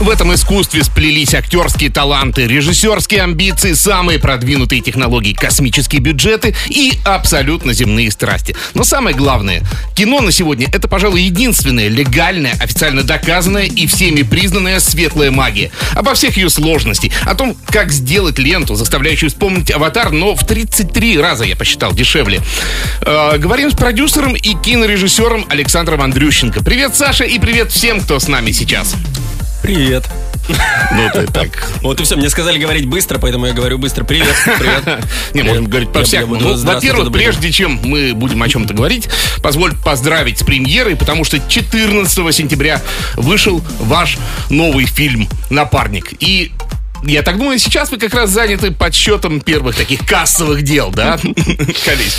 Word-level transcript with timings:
В 0.00 0.10
этом 0.10 0.34
искусстве 0.34 0.82
сплелись 0.82 1.34
актерские 1.34 1.88
таланты, 1.88 2.48
режиссерские 2.48 3.22
амбиции, 3.22 3.74
самые 3.74 4.18
продвинутые 4.18 4.80
технологии, 4.80 5.32
космические 5.32 6.00
бюджеты 6.00 6.54
и 6.68 6.94
абсолютно 7.04 7.72
земные 7.72 8.10
страсти. 8.10 8.56
Но 8.74 8.82
самое 8.82 9.14
главное, 9.14 9.62
кино 9.94 10.20
на 10.20 10.32
сегодня 10.32 10.66
это, 10.72 10.88
пожалуй, 10.88 11.22
единственная 11.22 11.86
легальная, 11.86 12.54
официально 12.60 13.04
доказанная 13.04 13.66
и 13.66 13.86
всеми 13.86 14.22
признанная 14.22 14.80
светлая 14.80 15.30
магия. 15.30 15.70
Обо 15.92 16.14
всех 16.14 16.36
ее 16.36 16.50
сложностей, 16.50 17.12
о 17.22 17.36
том, 17.36 17.56
как 17.66 17.92
сделать 17.92 18.40
ленту, 18.40 18.74
заставляющую 18.74 19.30
вспомнить 19.30 19.70
аватар, 19.70 20.10
но 20.10 20.34
в 20.34 20.44
33 20.44 21.18
раза, 21.20 21.44
я 21.44 21.54
посчитал, 21.54 21.92
дешевле. 21.92 22.40
Э, 23.00 23.38
говорим 23.38 23.70
с 23.70 23.74
продюсером 23.74 24.34
и 24.34 24.54
кинорежиссером 24.54 25.46
Александром 25.48 26.02
Андрющенко. 26.02 26.64
Привет, 26.64 26.96
Саша, 26.96 27.22
и 27.24 27.38
привет 27.38 27.70
всем, 27.70 28.00
кто 28.00 28.18
с 28.18 28.26
нами 28.26 28.50
сейчас. 28.50 28.96
Привет. 29.64 30.04
Ну, 30.92 31.08
ты 31.14 31.26
так 31.26 31.72
Вот 31.80 31.98
и 31.98 32.04
все, 32.04 32.16
мне 32.16 32.28
сказали 32.28 32.58
говорить 32.58 32.84
быстро, 32.84 33.18
поэтому 33.18 33.46
я 33.46 33.54
говорю 33.54 33.78
быстро. 33.78 34.04
Привет, 34.04 34.36
привет. 34.58 35.02
Не, 35.32 35.42
можно 35.42 35.66
говорить 35.66 35.90
по-всякому. 35.90 36.34
Ну, 36.34 36.54
здравствуйте, 36.54 36.92
Во-первых, 36.92 37.14
прежде 37.14 37.50
чем 37.50 37.80
мы 37.82 38.12
будем 38.12 38.42
о 38.42 38.48
чем-то 38.50 38.74
говорить, 38.74 39.08
позволь 39.42 39.72
поздравить 39.82 40.40
с 40.40 40.42
премьерой, 40.42 40.96
потому 40.96 41.24
что 41.24 41.38
14 41.40 42.34
сентября 42.34 42.82
вышел 43.16 43.64
ваш 43.80 44.18
новый 44.50 44.84
фильм 44.84 45.30
«Напарник». 45.48 46.12
И 46.20 46.52
я 47.06 47.22
так 47.22 47.38
думаю, 47.38 47.58
сейчас 47.58 47.90
вы 47.90 47.98
как 47.98 48.14
раз 48.14 48.30
заняты 48.30 48.70
подсчетом 48.70 49.40
первых 49.40 49.76
таких 49.76 50.06
кассовых 50.06 50.62
дел, 50.62 50.90
да? 50.90 51.18
Колись. 51.84 52.16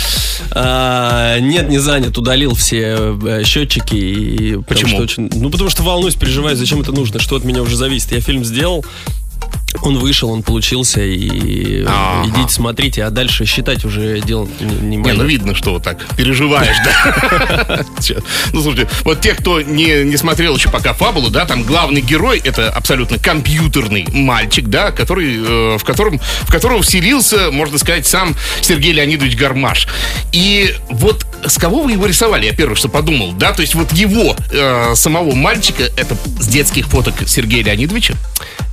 А, 0.52 1.38
Нет, 1.38 1.68
не 1.68 1.78
занят, 1.78 2.16
удалил 2.18 2.54
все 2.54 3.16
э, 3.22 3.42
счетчики. 3.44 4.62
Почему? 4.66 5.06
ну, 5.34 5.50
потому 5.50 5.70
что 5.70 5.82
волнуюсь, 5.82 6.14
переживаю, 6.14 6.56
зачем 6.56 6.80
это 6.80 6.92
нужно, 6.92 7.20
что 7.20 7.36
от 7.36 7.44
меня 7.44 7.62
уже 7.62 7.76
зависит. 7.76 8.12
Я 8.12 8.20
фильм 8.20 8.44
сделал, 8.44 8.84
он 9.82 9.98
вышел, 9.98 10.30
он 10.30 10.42
получился, 10.42 11.00
и 11.02 11.84
Ага. 11.86 12.28
идите 12.28 12.48
смотрите, 12.52 13.04
а 13.04 13.10
дальше 13.10 13.44
считать 13.44 13.84
уже 13.84 14.20
дело 14.20 14.48
не, 14.60 14.66
не 14.66 14.96
Не, 14.96 14.98
мое. 14.98 15.14
ну 15.14 15.24
видно, 15.24 15.54
что 15.54 15.72
вот 15.72 15.82
так 15.82 16.04
переживаешь, 16.16 16.76
да? 16.84 17.84
Ну, 18.52 18.62
слушайте, 18.62 18.88
вот 19.04 19.20
те, 19.20 19.34
кто 19.34 19.60
не, 19.60 20.04
не 20.04 20.16
смотрел 20.16 20.56
еще 20.56 20.70
пока 20.70 20.94
фабулу, 20.94 21.28
да, 21.30 21.44
там 21.44 21.62
главный 21.62 22.00
герой 22.00 22.40
это 22.42 22.70
абсолютно 22.70 23.18
компьютерный 23.18 24.06
мальчик, 24.12 24.66
да, 24.66 24.92
который, 24.92 25.36
э, 25.36 25.78
в, 25.78 25.84
котором, 25.84 26.20
в 26.42 26.50
которого 26.50 26.82
вселился, 26.82 27.50
можно 27.50 27.78
сказать, 27.78 28.06
сам 28.06 28.34
Сергей 28.62 28.92
Леонидович 28.92 29.36
Гармаш. 29.36 29.88
И 30.32 30.74
вот 30.90 31.26
с 31.44 31.58
кого 31.58 31.82
вы 31.82 31.92
его 31.92 32.06
рисовали? 32.06 32.46
Я 32.46 32.52
первое, 32.52 32.76
что 32.76 32.88
подумал, 32.88 33.32
да, 33.32 33.52
то 33.52 33.60
есть 33.60 33.74
вот 33.74 33.92
его, 33.92 34.34
э, 34.50 34.94
самого 34.94 35.34
мальчика, 35.34 35.84
это 35.96 36.16
с 36.40 36.46
детских 36.46 36.86
фоток 36.86 37.14
Сергея 37.26 37.64
Леонидовича? 37.64 38.14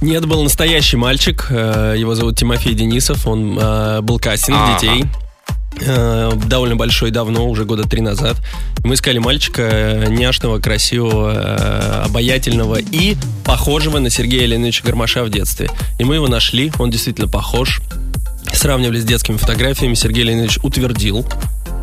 Нет, 0.01 0.25
был 0.25 0.43
настоящий 0.53 0.97
мальчик, 0.97 1.47
э, 1.49 1.95
его 1.97 2.13
зовут 2.13 2.37
Тимофей 2.37 2.75
Денисов, 2.75 3.25
он 3.25 3.57
э, 3.59 4.01
был 4.01 4.19
кастинг 4.19 4.55
детей. 4.79 5.05
э, 5.81 6.31
Довольно 6.45 6.75
большой 6.75 7.09
давно, 7.09 7.49
уже 7.49 7.65
года 7.65 7.89
три 7.89 8.01
назад. 8.01 8.37
Мы 8.83 8.93
искали 8.93 9.17
мальчика 9.17 10.05
няшного, 10.09 10.59
красивого, 10.59 12.03
обаятельного 12.03 12.77
и 12.79 13.15
похожего 13.43 13.97
на 13.97 14.11
Сергея 14.11 14.45
Леонидовича 14.45 14.83
Гармаша 14.85 15.23
в 15.23 15.31
детстве. 15.31 15.71
И 15.97 16.03
мы 16.03 16.15
его 16.15 16.27
нашли, 16.27 16.71
он 16.77 16.91
действительно 16.91 17.27
похож. 17.27 17.81
Сравнивали 18.53 18.99
с 18.99 19.05
детскими 19.05 19.37
фотографиями, 19.37 19.95
Сергей 19.95 20.23
Леонидович 20.23 20.59
утвердил 20.61 21.25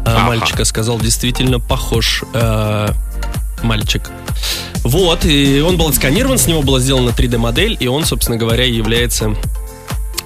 Ага. 0.07 0.21
мальчика, 0.29 0.65
сказал, 0.65 1.01
действительно 1.01 1.59
похож 1.59 2.23
мальчик. 3.63 4.11
Вот, 4.83 5.25
и 5.25 5.61
он 5.61 5.77
был 5.77 5.89
отсканирован, 5.89 6.39
с 6.39 6.47
него 6.47 6.63
была 6.63 6.81
сделана 6.81 7.11
3D-модель, 7.11 7.77
и 7.79 7.87
он, 7.87 8.05
собственно 8.05 8.39
говоря, 8.39 8.65
является 8.65 9.35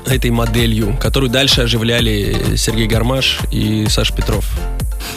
этой 0.06 0.30
моделью, 0.30 0.96
которую 1.00 1.30
дальше 1.30 1.62
оживляли 1.62 2.56
Сергей 2.56 2.86
Гармаш 2.86 3.40
и 3.50 3.86
Саша 3.88 4.14
Петров. 4.14 4.44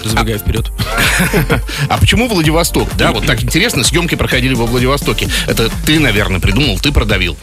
Забегая 0.03 0.37
вперед. 0.37 0.71
А 1.89 1.97
почему 1.97 2.27
Владивосток? 2.27 2.89
Да, 2.97 3.11
вот 3.11 3.25
так 3.25 3.41
интересно, 3.43 3.83
съемки 3.83 4.15
проходили 4.15 4.53
во 4.53 4.65
Владивостоке. 4.65 5.29
Это 5.47 5.69
ты, 5.85 5.99
наверное, 5.99 6.39
придумал, 6.39 6.77
ты 6.79 6.91
продавил. 6.91 7.37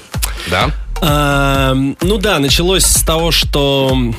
Да? 0.51 0.71
А, 1.01 1.75
ну 1.75 2.19
да, 2.19 2.39
началось 2.39 2.85
с 2.85 3.03
того, 3.03 3.31
что 3.31 4.15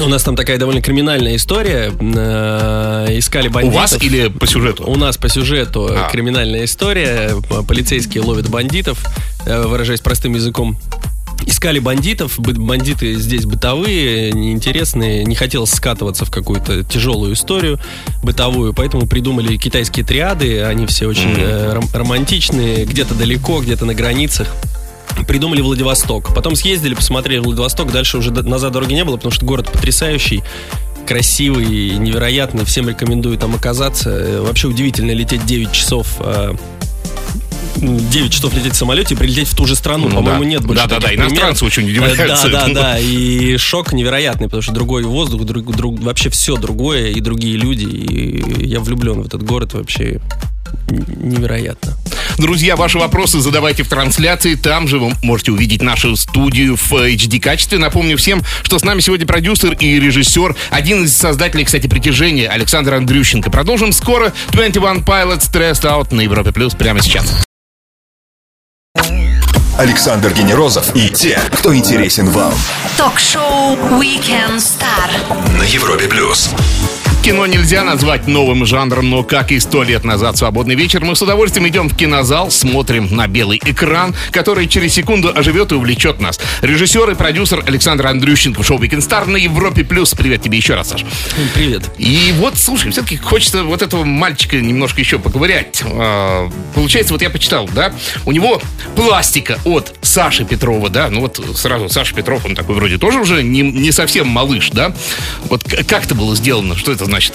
у 0.00 0.08
нас 0.08 0.22
там 0.22 0.36
такая 0.36 0.58
довольно 0.58 0.82
криминальная 0.82 1.36
история. 1.36 1.92
Э, 2.00 3.06
Искали 3.18 3.48
У 3.48 3.52
бандитов. 3.52 3.80
вас 3.80 4.02
или 4.02 4.28
по 4.28 4.46
сюжету? 4.46 4.84
У 4.86 4.96
нас 4.96 5.16
по 5.16 5.28
сюжету 5.28 5.88
А. 5.90 6.08
криминальная 6.10 6.64
история. 6.64 7.34
Полицейские 7.66 8.22
ловят 8.22 8.48
бандитов, 8.48 9.02
э, 9.46 9.62
выражаясь 9.66 10.00
простым 10.00 10.34
языком. 10.34 10.76
Искали 11.46 11.78
бандитов, 11.78 12.38
бандиты 12.38 13.14
здесь 13.14 13.46
бытовые, 13.46 14.30
неинтересные, 14.32 15.24
не 15.24 15.34
хотелось 15.34 15.70
скатываться 15.70 16.26
в 16.26 16.30
какую-то 16.30 16.84
тяжелую 16.84 17.32
историю 17.32 17.80
бытовую, 18.22 18.74
поэтому 18.74 19.06
придумали 19.06 19.56
китайские 19.56 20.04
триады, 20.04 20.62
они 20.62 20.86
все 20.86 21.06
очень 21.06 21.34
э, 21.38 21.72
ром- 21.74 21.88
романтичные, 21.94 22.84
где-то 22.84 23.14
далеко, 23.14 23.60
где-то 23.62 23.86
на 23.86 23.94
границах. 23.94 24.48
Придумали 25.26 25.60
Владивосток. 25.60 26.34
Потом 26.34 26.56
съездили, 26.56 26.94
посмотрели 26.94 27.38
Владивосток. 27.40 27.92
Дальше 27.92 28.18
уже 28.18 28.30
назад 28.32 28.72
дороги 28.72 28.92
не 28.94 29.04
было, 29.04 29.16
потому 29.16 29.32
что 29.32 29.44
город 29.46 29.70
потрясающий, 29.72 30.42
красивый, 31.06 31.66
невероятный. 31.98 32.64
Всем 32.64 32.88
рекомендую 32.88 33.36
там 33.38 33.54
оказаться. 33.54 34.10
Э, 34.10 34.40
Вообще 34.40 34.68
удивительно 34.68 35.12
лететь 35.12 35.44
9 35.46 35.72
часов. 35.72 36.06
э, 36.20 36.52
9 37.76 38.32
часов 38.32 38.52
лететь 38.54 38.74
в 38.74 38.76
самолете 38.76 39.14
и 39.14 39.16
прилететь 39.16 39.48
в 39.48 39.56
ту 39.56 39.64
же 39.66 39.74
страну. 39.74 40.08
Ну 40.08 40.16
По-моему, 40.16 40.42
да. 40.42 40.48
нет 40.48 40.64
больше 40.66 40.82
Да-да-да, 40.82 41.06
таких 41.06 41.18
иностранцы 41.20 41.60
примеров. 41.64 41.78
очень 41.78 41.82
Э, 41.84 41.90
удивляются 41.90 42.48
Да, 42.50 42.66
да, 42.68 42.72
да. 42.74 42.98
И 42.98 43.56
шок 43.56 43.92
невероятный, 43.92 44.46
потому 44.48 44.62
что 44.62 44.72
другой 44.72 45.04
воздух, 45.04 45.44
друг, 45.44 45.74
друг- 45.74 46.00
вообще 46.00 46.28
все 46.30 46.56
другое, 46.56 47.08
и 47.10 47.20
другие 47.20 47.56
люди. 47.56 47.84
И 47.84 48.66
я 48.66 48.80
влюблен 48.80 49.22
в 49.22 49.26
этот 49.26 49.42
город 49.44 49.72
вообще 49.74 50.20
невероятно. 50.88 51.96
Друзья, 52.38 52.76
ваши 52.76 52.98
вопросы 52.98 53.40
задавайте 53.40 53.82
в 53.82 53.88
трансляции. 53.88 54.54
Там 54.54 54.88
же 54.88 54.98
вы 54.98 55.12
можете 55.22 55.52
увидеть 55.52 55.82
нашу 55.82 56.16
студию 56.16 56.76
в 56.76 56.92
HD-качестве. 56.92 57.78
Напомню 57.78 58.16
всем, 58.16 58.42
что 58.62 58.78
с 58.78 58.84
нами 58.84 59.00
сегодня 59.00 59.26
продюсер 59.26 59.72
и 59.72 60.00
режиссер, 60.00 60.56
один 60.70 61.04
из 61.04 61.16
создателей, 61.16 61.64
кстати, 61.64 61.86
«Притяжения», 61.86 62.48
Александр 62.48 62.94
Андрющенко. 62.94 63.50
Продолжим 63.50 63.92
скоро. 63.92 64.32
21 64.52 65.02
Pilots 65.04 65.50
Stressed 65.50 65.82
Out 65.82 66.14
на 66.14 66.22
Европе 66.22 66.52
Плюс 66.52 66.74
прямо 66.74 67.02
сейчас. 67.02 67.44
Александр 69.78 70.32
Генерозов 70.34 70.94
и 70.94 71.08
те, 71.08 71.40
кто 71.52 71.74
интересен 71.74 72.28
вам. 72.28 72.52
Ток-шоу 72.98 73.76
Weekend 73.98 74.58
Star 74.58 75.56
На 75.56 75.62
Европе 75.62 76.06
плюс. 76.06 76.50
Кино 77.22 77.44
нельзя 77.44 77.84
назвать 77.84 78.26
новым 78.26 78.64
жанром, 78.64 79.10
но 79.10 79.22
как 79.22 79.52
и 79.52 79.60
сто 79.60 79.82
лет 79.82 80.04
назад 80.04 80.38
свободный 80.38 80.74
вечер, 80.74 81.04
мы 81.04 81.14
с 81.14 81.20
удовольствием 81.20 81.68
идем 81.68 81.90
в 81.90 81.94
кинозал, 81.94 82.50
смотрим 82.50 83.14
на 83.14 83.28
белый 83.28 83.60
экран, 83.62 84.14
который 84.32 84.66
через 84.66 84.94
секунду 84.94 85.30
оживет 85.34 85.70
и 85.70 85.74
увлечет 85.74 86.18
нас. 86.18 86.40
Режиссер 86.62 87.10
и 87.10 87.14
продюсер 87.14 87.62
Александр 87.66 88.06
Андрющенко 88.06 88.62
шоу 88.62 88.78
Weekend 88.78 89.06
Star 89.06 89.26
на 89.26 89.36
Европе 89.36 89.84
Плюс. 89.84 90.14
Привет 90.14 90.42
тебе 90.42 90.56
еще 90.56 90.74
раз, 90.74 90.88
Саш. 90.88 91.04
Привет. 91.54 91.90
И 91.98 92.34
вот, 92.38 92.56
слушай, 92.56 92.90
все-таки 92.90 93.18
хочется 93.18 93.64
вот 93.64 93.82
этого 93.82 94.04
мальчика 94.04 94.56
немножко 94.56 95.00
еще 95.00 95.18
поковырять. 95.18 95.82
А, 95.84 96.50
Получается, 96.74 97.12
вот 97.12 97.20
я 97.20 97.28
почитал, 97.28 97.68
да, 97.74 97.92
у 98.24 98.32
него 98.32 98.62
пластика 98.96 99.58
от 99.64 99.94
Саши 100.00 100.46
Петрова, 100.46 100.88
да, 100.88 101.10
ну 101.10 101.20
вот 101.20 101.38
сразу 101.54 101.90
Саша 101.90 102.14
Петров, 102.14 102.46
он 102.46 102.54
такой 102.54 102.76
вроде 102.76 102.96
тоже 102.96 103.20
уже 103.20 103.42
не, 103.42 103.60
не 103.60 103.92
совсем 103.92 104.26
малыш, 104.26 104.70
да. 104.70 104.94
Вот 105.50 105.64
как 105.86 106.06
это 106.06 106.14
было 106.14 106.34
сделано, 106.34 106.76
что 106.76 106.92
это 106.92 107.09
значит? 107.10 107.34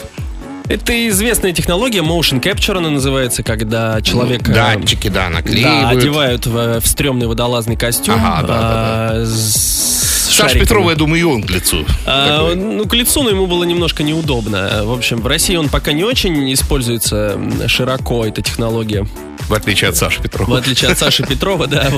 Это 0.67 1.07
известная 1.09 1.51
технология, 1.51 1.99
motion 1.99 2.41
capture 2.41 2.77
она 2.77 2.89
называется, 2.89 3.43
когда 3.43 4.01
человек... 4.01 4.49
э, 4.49 4.53
Датчики, 4.53 5.09
да, 5.09 5.25
Да, 5.25 5.29
наклеивают. 5.29 5.91
одевают 6.01 6.45
в, 6.47 6.79
в 6.81 6.87
стрёмный 6.87 7.27
водолазный 7.27 7.75
костюм. 7.75 8.15
Ага, 8.15 8.41
да, 8.41 8.47
да, 8.47 8.61
а, 8.61 9.25
с 9.25 10.25
Саша 10.25 10.49
шариками. 10.49 10.61
Петрова, 10.63 10.89
я 10.89 10.95
думаю, 10.95 11.21
и 11.21 11.23
он 11.23 11.43
к 11.43 11.51
лицу. 11.51 11.85
А, 12.07 12.39
такой. 12.39 12.55
ну, 12.55 12.85
к 12.85 12.93
лицу, 12.95 13.21
но 13.21 13.29
ему 13.29 13.45
было 13.45 13.63
немножко 13.63 14.01
неудобно. 14.01 14.81
В 14.85 14.91
общем, 14.91 15.21
в 15.21 15.27
России 15.27 15.55
он 15.55 15.69
пока 15.69 15.91
не 15.91 16.03
очень 16.03 16.51
используется 16.51 17.39
широко, 17.67 18.25
эта 18.25 18.41
технология. 18.41 19.05
В 19.47 19.53
отличие 19.53 19.89
от 19.89 19.97
Саши 19.97 20.19
В 20.19 20.23
Петрова. 20.23 20.57
отличие 20.57 20.91
от 20.91 20.97
Саши 20.97 21.23
Петрова, 21.23 21.67
да, 21.67 21.91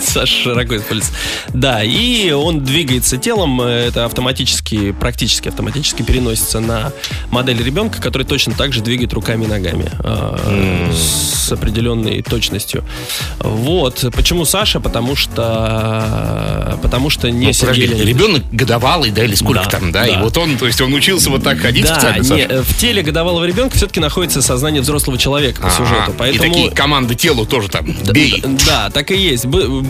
Саша 0.00 0.42
широко 0.42 0.76
используется. 0.76 1.12
Да, 1.48 1.82
и 1.82 2.30
он 2.30 2.62
двигается 2.62 3.16
телом, 3.16 3.60
это 3.60 4.04
автоматически, 4.04 4.92
практически 4.92 5.48
автоматически 5.48 6.02
переносится 6.02 6.60
на 6.60 6.92
модель 7.30 7.62
ребенка, 7.62 8.00
который 8.00 8.24
точно 8.24 8.54
так 8.54 8.72
же 8.72 8.82
двигает 8.82 9.12
руками 9.12 9.44
и 9.44 9.48
ногами 9.48 9.90
э, 9.98 10.92
с 10.94 11.50
определенной 11.50 12.22
точностью. 12.22 12.84
Вот. 13.40 14.04
Почему 14.14 14.44
Саша? 14.44 14.80
Потому 14.80 15.16
что, 15.16 16.78
потому 16.82 17.10
что 17.10 17.30
не 17.30 17.46
Ну, 17.46 17.52
Сергей 17.52 17.86
ребенок 17.86 18.42
годовалый, 18.52 19.10
да, 19.10 19.24
или 19.24 19.34
сколько 19.34 19.68
там, 19.68 19.92
да? 19.92 20.06
И 20.06 20.16
вот 20.18 20.36
он, 20.36 20.56
то 20.56 20.66
есть 20.66 20.80
он 20.80 20.92
учился 20.94 21.30
вот 21.30 21.42
так 21.42 21.58
ходить 21.58 21.84
Да, 21.84 22.14
в 22.62 22.74
теле 22.78 23.02
годовалого 23.02 23.44
ребенка 23.44 23.76
все-таки 23.76 24.00
находится 24.00 24.42
сознание 24.42 24.82
взрослого 24.82 25.18
человека 25.18 25.62
по 25.62 25.70
сюжету. 25.70 26.12
Поэтому... 26.30 26.44
И 26.44 26.48
такие 26.48 26.70
команды 26.70 27.14
телу 27.14 27.46
тоже 27.46 27.68
там 27.68 27.86
бей. 28.12 28.42
Да, 28.66 28.90
так 28.90 29.10
и 29.10 29.16
есть. 29.16 29.46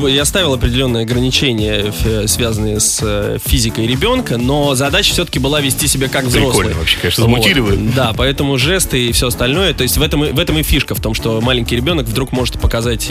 Я 0.08 0.24
ставил 0.24 0.54
определенные 0.54 1.02
ограничения, 1.02 1.92
связанные 2.26 2.80
с 2.80 3.00
э, 3.02 3.38
физикой 3.44 3.86
ребенка, 3.86 4.36
но 4.36 4.74
задача 4.74 5.12
все-таки 5.12 5.38
была 5.38 5.60
вести 5.60 5.86
себя 5.86 6.08
как 6.08 6.24
взрослый. 6.24 6.50
Прикольно 6.52 6.78
вообще, 6.78 6.98
конечно, 7.00 7.22
замутили 7.24 7.60
вы. 7.60 7.76
Да, 7.94 8.12
поэтому 8.16 8.58
жесты 8.58 9.06
и 9.08 9.12
все 9.12 9.28
остальное. 9.28 9.74
То 9.74 9.82
есть 9.82 9.96
в 9.96 10.02
этом, 10.02 10.24
и- 10.24 10.32
в 10.32 10.38
этом 10.38 10.58
и 10.58 10.62
фишка, 10.62 10.94
в 10.94 11.00
том, 11.00 11.14
что 11.14 11.40
маленький 11.40 11.76
ребенок 11.76 12.06
вдруг 12.06 12.32
может 12.32 12.60
показать 12.60 13.10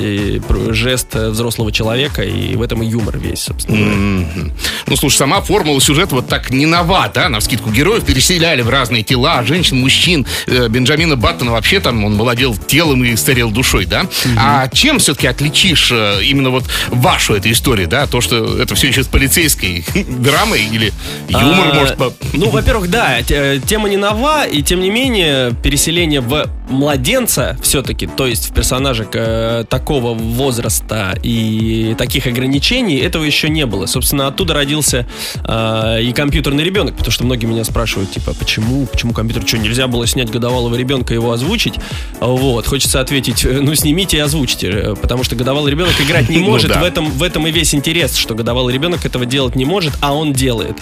жест 0.71 1.07
э, 1.13 1.29
взрослого 1.29 1.71
человека, 1.71 2.23
и 2.23 2.55
в 2.55 2.61
этом 2.61 2.83
и 2.83 2.87
юмор 2.87 3.17
весь, 3.17 3.43
собственно. 3.43 3.77
говоря. 3.77 3.95
Мгм. 3.97 4.51
Ну, 4.87 4.95
слушай, 4.95 5.17
сама 5.17 5.41
формула 5.41 5.79
сюжета 5.81 6.15
вот 6.15 6.27
так 6.27 6.49
не 6.51 6.65
нова, 6.65 7.09
да? 7.13 7.29
На 7.29 7.39
вскидку 7.39 7.69
героев 7.71 8.05
переселяли 8.05 8.61
в 8.61 8.69
разные 8.69 9.03
тела, 9.03 9.43
женщин, 9.43 9.77
мужчин. 9.79 10.25
Э, 10.47 10.67
Бенджамина 10.69 11.15
Баттона 11.15 11.51
вообще 11.51 11.79
там, 11.79 12.03
он 12.03 12.17
владел 12.17 12.55
телом 12.55 13.03
и 13.03 13.15
старел 13.17 13.51
душой, 13.51 13.85
да? 13.85 14.05
А 14.37 14.67
чем 14.69 14.99
все-таки 14.99 15.27
отличишь 15.27 15.89
э, 15.91 16.21
именно 16.23 16.49
вот 16.49 16.65
вашу 16.89 17.33
эту 17.35 17.51
историю, 17.51 17.87
да? 17.87 18.07
То, 18.07 18.21
что 18.21 18.59
это 18.61 18.75
все 18.75 18.87
еще 18.87 19.03
с 19.03 19.07
полицейской 19.07 19.83
драмой 20.07 20.63
или 20.63 20.93
юмор, 21.27 21.69
А, 21.71 21.73
может, 21.73 21.97
по- 21.97 22.13
Ну, 22.33 22.49
во-первых, 22.49 22.89
да, 22.89 23.21
те- 23.23 23.59
тема 23.65 23.89
не 23.89 23.97
нова, 23.97 24.45
и 24.47 24.61
тем 24.63 24.79
не 24.81 24.89
менее 24.89 25.53
переселение 25.63 26.21
в 26.21 26.47
младенца 26.69 27.57
все-таки, 27.61 28.07
то 28.07 28.27
есть 28.27 28.49
в 28.49 28.53
персонажа 28.53 29.07
э, 29.11 29.65
такого 29.69 30.13
возраста 30.13 31.17
и 31.23 31.95
таких 31.97 32.27
ограничений, 32.27 32.97
этого 32.97 33.23
еще 33.23 33.49
не 33.49 33.65
было. 33.65 33.85
Собственно, 33.85 34.27
оттуда 34.27 34.53
родился 34.53 35.07
э, 35.43 36.01
и 36.03 36.13
компьютерный 36.13 36.63
ребенок, 36.63 36.95
потому 36.95 37.11
что 37.11 37.23
многие 37.23 37.45
меня 37.45 37.63
спрашивают, 37.63 38.11
типа, 38.11 38.33
почему, 38.33 38.85
почему 38.85 39.13
компьютер, 39.13 39.47
что, 39.47 39.57
нельзя 39.57 39.87
было 39.87 40.05
снять 40.07 40.29
годовалого 40.29 40.75
ребенка 40.75 41.13
и 41.13 41.17
его 41.17 41.31
озвучить? 41.31 41.75
Вот, 42.19 42.67
хочется 42.67 42.99
ответить, 42.99 43.45
э, 43.45 43.59
ну, 43.61 43.73
снимите 43.75 44.17
и 44.17 44.19
озвучьте, 44.19 44.69
э, 44.69 44.95
потому 44.95 45.23
что 45.23 45.35
годовалый 45.35 45.71
ребенок 45.71 45.93
играть 46.01 46.29
не 46.29 46.37
Ну 46.47 46.51
может, 46.51 46.69
да. 46.69 46.81
в 46.81 46.83
этом, 46.83 47.09
в 47.11 47.23
этом 47.23 47.47
и 47.47 47.51
весь 47.51 47.73
интерес, 47.73 48.15
что 48.15 48.35
годовалый 48.35 48.73
ребенок 48.73 49.05
этого 49.05 49.25
делать 49.25 49.55
не 49.55 49.65
может, 49.65 49.93
а 50.01 50.13
он 50.13 50.33
делает. 50.33 50.77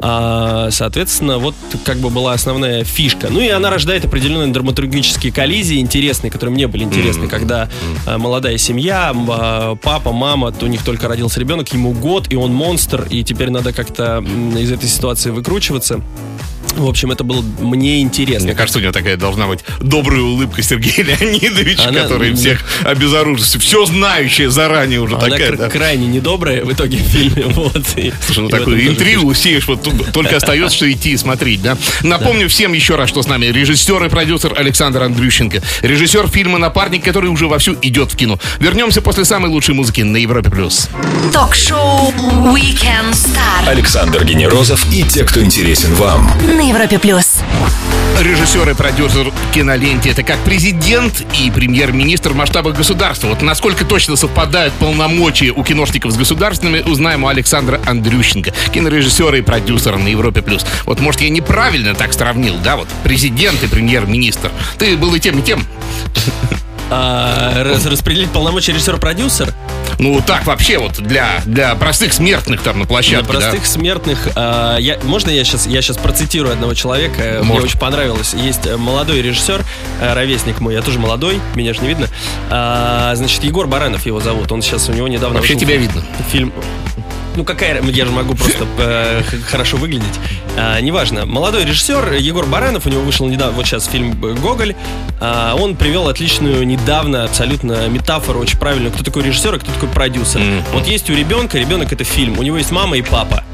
А, 0.00 0.70
соответственно, 0.70 1.38
вот 1.38 1.54
как 1.84 1.98
бы 1.98 2.10
была 2.10 2.32
основная 2.32 2.84
фишка. 2.84 3.28
Ну 3.30 3.40
и 3.40 3.48
она 3.48 3.70
рождает 3.70 4.04
определенные 4.04 4.52
драматургические 4.52 5.32
коллизии 5.32 5.78
интересные, 5.80 6.30
которые 6.30 6.54
мне 6.54 6.66
были 6.66 6.84
интересны, 6.84 7.28
когда 7.28 7.68
а, 8.06 8.18
молодая 8.18 8.58
семья, 8.58 9.12
а, 9.14 9.76
папа, 9.76 10.12
мама, 10.12 10.52
то 10.52 10.66
у 10.66 10.68
них 10.68 10.84
только 10.84 11.08
родился 11.08 11.40
ребенок, 11.40 11.72
ему 11.72 11.92
год, 11.92 12.32
и 12.32 12.36
он 12.36 12.52
монстр, 12.52 13.06
и 13.10 13.24
теперь 13.24 13.50
надо 13.50 13.72
как-то 13.72 14.24
из 14.56 14.70
этой 14.70 14.88
ситуации 14.88 15.30
выкручиваться. 15.30 16.00
В 16.76 16.86
общем, 16.86 17.10
это 17.10 17.24
было 17.24 17.42
мне 17.60 18.00
интересно. 18.02 18.46
Мне 18.46 18.54
кажется, 18.54 18.78
у 18.78 18.82
него 18.82 18.92
такая 18.92 19.16
должна 19.16 19.46
быть 19.48 19.60
добрая 19.80 20.20
улыбка 20.22 20.62
Сергея 20.62 21.04
Леонидовича, 21.20 21.88
Она- 21.88 22.02
который 22.02 22.34
всех 22.34 22.60
обезоружит. 22.84 23.46
Все 23.60 23.84
знающая 23.86 24.48
заранее 24.48 25.00
уже 25.00 25.16
Она 25.16 25.24
такая. 25.28 25.48
кр- 25.48 25.56
да. 25.58 25.68
крайне 25.70 26.06
недобрая 26.06 26.64
в 26.64 26.72
итоге 26.72 26.98
в 26.98 27.02
фильме. 27.02 27.44
Вот, 27.58 27.82
и- 27.96 28.12
Слушай, 28.24 28.40
ну 28.40 28.48
такую 28.48 28.86
интригу 28.86 29.32
сеешь, 29.34 29.66
вот 29.66 29.82
тут 29.82 29.94
только 30.12 30.36
остается, 30.36 30.76
что 30.76 30.90
идти 30.90 31.10
и 31.12 31.16
смотреть, 31.16 31.62
да? 31.62 31.76
Напомню 32.02 32.48
всем 32.48 32.72
еще 32.72 32.94
раз, 32.96 33.08
что 33.08 33.22
с 33.22 33.26
нами 33.26 33.46
режиссер 33.46 34.04
и 34.04 34.08
продюсер 34.08 34.54
Александр 34.56 35.02
Андрющенко, 35.02 35.60
режиссер 35.82 36.28
фильма 36.28 36.58
«Напарник», 36.58 37.02
который 37.04 37.28
уже 37.30 37.48
вовсю 37.48 37.76
идет 37.82 38.12
в 38.12 38.16
кино. 38.16 38.38
Вернемся 38.60 39.02
после 39.02 39.24
самой 39.24 39.50
лучшей 39.50 39.74
музыки 39.74 40.02
на 40.02 40.16
Европе+. 40.18 40.50
плюс. 40.50 40.88
Ток-шоу 41.32 42.12
Weekend 42.54 43.12
Star 43.12 43.66
Александр 43.68 44.24
Генерозов 44.24 44.86
и 44.92 45.02
те, 45.02 45.24
кто 45.24 45.42
интересен 45.42 45.92
вам. 45.94 46.30
На 46.58 46.68
Европе 46.68 46.98
плюс. 46.98 47.38
Режиссер 48.20 48.68
и 48.68 48.74
продюсер 48.74 49.32
киноленте 49.54 50.10
это 50.10 50.24
как 50.24 50.38
президент 50.40 51.24
и 51.38 51.52
премьер-министр 51.52 52.32
в 52.32 52.34
масштабах 52.34 52.76
государства. 52.76 53.28
Вот 53.28 53.42
насколько 53.42 53.84
точно 53.84 54.16
совпадают 54.16 54.74
полномочия 54.74 55.52
у 55.52 55.62
киношников 55.62 56.10
с 56.10 56.16
государственными, 56.16 56.80
узнаем 56.80 57.22
у 57.22 57.28
Александра 57.28 57.80
Андрющенко, 57.86 58.52
кинорежиссера 58.74 59.38
и 59.38 59.40
продюсера 59.40 59.98
на 59.98 60.08
Европе+. 60.08 60.42
плюс. 60.42 60.66
Вот, 60.84 60.98
может, 60.98 61.20
я 61.20 61.28
неправильно 61.28 61.94
так 61.94 62.12
сравнил, 62.12 62.56
да, 62.64 62.76
вот 62.76 62.88
президент 63.04 63.62
и 63.62 63.68
премьер-министр. 63.68 64.50
Ты 64.78 64.96
был 64.96 65.14
и 65.14 65.20
тем, 65.20 65.38
и 65.38 65.42
тем. 65.42 65.64
А, 66.90 67.62
раз- 67.64 67.84
распределить 67.86 68.30
полномочия 68.30 68.72
режиссер-продюсер 68.72 69.52
Ну, 69.98 70.20
так 70.26 70.46
вообще 70.46 70.78
вот 70.78 70.94
для, 70.94 71.40
для 71.44 71.74
простых 71.74 72.12
смертных 72.12 72.62
там 72.62 72.78
на 72.78 72.84
для 72.84 72.88
площадке, 72.88 73.26
да. 73.32 73.38
простых 73.40 73.66
смертных. 73.66 74.28
а, 74.36 74.76
я, 74.78 74.98
можно 75.02 75.30
я 75.30 75.44
сейчас 75.44 75.66
я 75.66 75.82
сейчас 75.82 75.98
процитирую 75.98 76.52
одного 76.52 76.74
человека? 76.74 77.20
э, 77.20 77.38
Мне 77.40 77.48
Можно. 77.48 77.64
очень 77.64 77.78
понравилось. 77.78 78.32
Есть 78.34 78.66
э, 78.66 78.76
молодой 78.76 79.20
режиссер, 79.22 79.64
э, 80.00 80.14
ровесник 80.14 80.60
мой, 80.60 80.74
я 80.74 80.82
тоже 80.82 80.98
молодой, 80.98 81.40
меня 81.54 81.74
же 81.74 81.80
не 81.80 81.88
видно. 81.88 82.06
А, 82.50 83.12
значит, 83.16 83.44
Егор 83.44 83.66
Баранов 83.66 84.06
его 84.06 84.20
зовут. 84.20 84.50
Он 84.52 84.62
сейчас 84.62 84.88
у 84.88 84.92
него 84.92 85.08
недавно 85.08 85.38
Вообще 85.38 85.56
тебя 85.56 85.74
фи- 85.74 85.78
видно. 85.80 86.02
Фильм. 86.30 86.52
Ну 87.38 87.44
какая, 87.44 87.80
я 87.80 88.04
же 88.04 88.10
могу 88.10 88.34
просто 88.34 88.66
э, 88.78 89.22
хорошо 89.48 89.76
выглядеть. 89.76 90.18
А, 90.56 90.80
неважно. 90.80 91.24
Молодой 91.24 91.64
режиссер 91.64 92.14
Егор 92.14 92.44
Баранов, 92.46 92.84
у 92.86 92.88
него 92.88 93.02
вышел 93.02 93.28
недавно, 93.28 93.54
вот 93.54 93.64
сейчас 93.64 93.86
фильм 93.86 94.10
э, 94.24 94.34
«Гоголь». 94.34 94.74
А, 95.20 95.54
он 95.54 95.76
привел 95.76 96.08
отличную 96.08 96.66
недавно 96.66 97.22
абсолютно 97.22 97.86
метафору, 97.86 98.40
очень 98.40 98.58
правильную, 98.58 98.92
кто 98.92 99.04
такой 99.04 99.22
режиссер 99.22 99.54
и 99.54 99.58
кто 99.60 99.70
такой 99.70 99.88
продюсер. 99.88 100.40
Мгм. 100.40 100.64
Вот 100.72 100.88
есть 100.88 101.08
у 101.10 101.14
ребенка, 101.14 101.58
ребенок 101.58 101.92
это 101.92 102.02
фильм, 102.02 102.40
у 102.40 102.42
него 102.42 102.58
есть 102.58 102.72
мама 102.72 102.96
и 102.98 103.02
папа. 103.02 103.44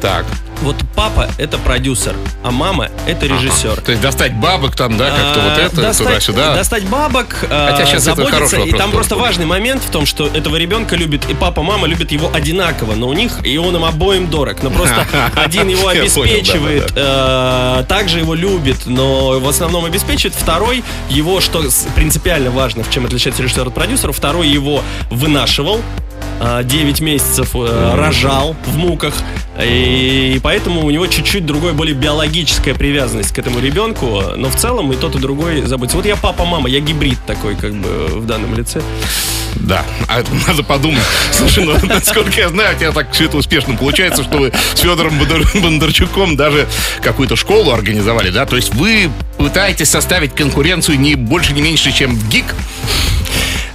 Так. 0.00 0.24
Вот 0.62 0.76
папа 0.94 1.28
это 1.38 1.58
продюсер, 1.58 2.14
а 2.44 2.50
мама 2.50 2.88
это 3.06 3.26
режиссер. 3.26 3.80
То 3.80 3.90
есть 3.90 4.02
достать 4.02 4.34
бабок 4.34 4.76
там, 4.76 4.96
да, 4.96 5.10
как-то 5.10 5.40
А, 5.40 5.48
вот 5.48 5.58
это, 5.58 5.80
достать- 5.82 6.06
туда-сюда. 6.06 6.54
Достать 6.54 6.84
бабок, 6.84 7.44
а, 7.50 7.70
Хотя 7.72 7.88
это 7.90 7.98
заботиться, 7.98 8.34
хороший 8.36 8.68
и 8.68 8.70
там 8.70 8.90
тоже 8.90 8.92
просто 8.92 9.16
важный 9.16 9.46
момент 9.46 9.82
в 9.82 9.90
том, 9.90 10.06
что 10.06 10.28
этого 10.28 10.56
ребенка 10.56 10.94
любит 10.96 11.28
и 11.28 11.34
папа, 11.34 11.62
мама 11.62 11.86
любят 11.88 12.12
его 12.12 12.30
одинаково, 12.32 12.94
но 12.94 13.08
у 13.08 13.12
них 13.12 13.44
и 13.44 13.56
он 13.58 13.74
им 13.74 13.84
обоим 13.84 14.28
дорог. 14.28 14.62
Но 14.62 14.70
просто 14.70 15.06
один 15.34 15.68
его 15.68 15.88
обеспечивает, 15.88 16.92
э, 16.94 17.84
также 17.88 18.20
его 18.20 18.34
любит, 18.34 18.86
но 18.86 19.40
в 19.40 19.48
основном 19.48 19.84
обеспечивает. 19.84 20.34
Второй 20.38 20.84
его, 21.08 21.40
что 21.40 21.64
принципиально 21.94 22.50
важно, 22.50 22.84
в 22.84 22.90
чем 22.90 23.04
отличается 23.04 23.42
режиссер 23.42 23.66
от 23.66 23.74
продюсера, 23.74 24.12
второй 24.12 24.48
его 24.48 24.82
вынашивал. 25.10 25.80
9 26.64 27.00
месяцев 27.00 27.50
э, 27.54 27.94
рожал 27.94 28.56
в 28.66 28.76
муках, 28.76 29.14
и 29.60 30.40
поэтому 30.42 30.84
у 30.84 30.90
него 30.90 31.06
чуть-чуть 31.06 31.46
другой, 31.46 31.72
более 31.72 31.94
биологическая 31.94 32.74
привязанность 32.74 33.32
к 33.32 33.38
этому 33.38 33.60
ребенку, 33.60 34.22
но 34.36 34.48
в 34.48 34.56
целом 34.56 34.90
и 34.92 34.96
тот, 34.96 35.14
и 35.14 35.18
другой 35.18 35.62
заботится. 35.62 35.96
Вот 35.96 36.06
я 36.06 36.16
папа-мама, 36.16 36.68
я 36.68 36.80
гибрид 36.80 37.18
такой, 37.26 37.54
как 37.54 37.74
бы, 37.74 38.06
в 38.08 38.26
данном 38.26 38.54
лице. 38.56 38.82
Да, 39.56 39.84
а 40.08 40.24
надо 40.46 40.62
подумать. 40.62 41.02
Слушай, 41.30 41.64
ну, 41.64 41.76
насколько 41.86 42.32
я 42.40 42.48
знаю, 42.48 42.74
у 42.74 42.78
тебя 42.78 42.92
так 42.92 43.12
все 43.12 43.26
это 43.26 43.36
успешно 43.36 43.76
получается, 43.76 44.22
что 44.22 44.38
вы 44.38 44.52
с 44.74 44.80
Федором 44.80 45.20
Бондар- 45.20 45.60
Бондарчуком 45.60 46.36
даже 46.36 46.66
какую-то 47.02 47.36
школу 47.36 47.70
организовали, 47.70 48.30
да? 48.30 48.46
То 48.46 48.56
есть 48.56 48.74
вы 48.74 49.10
пытаетесь 49.38 49.90
составить 49.90 50.34
конкуренцию 50.34 50.98
не 50.98 51.14
больше, 51.14 51.52
не 51.52 51.62
меньше, 51.62 51.92
чем 51.92 52.16
в 52.16 52.28
ГИК? 52.28 52.54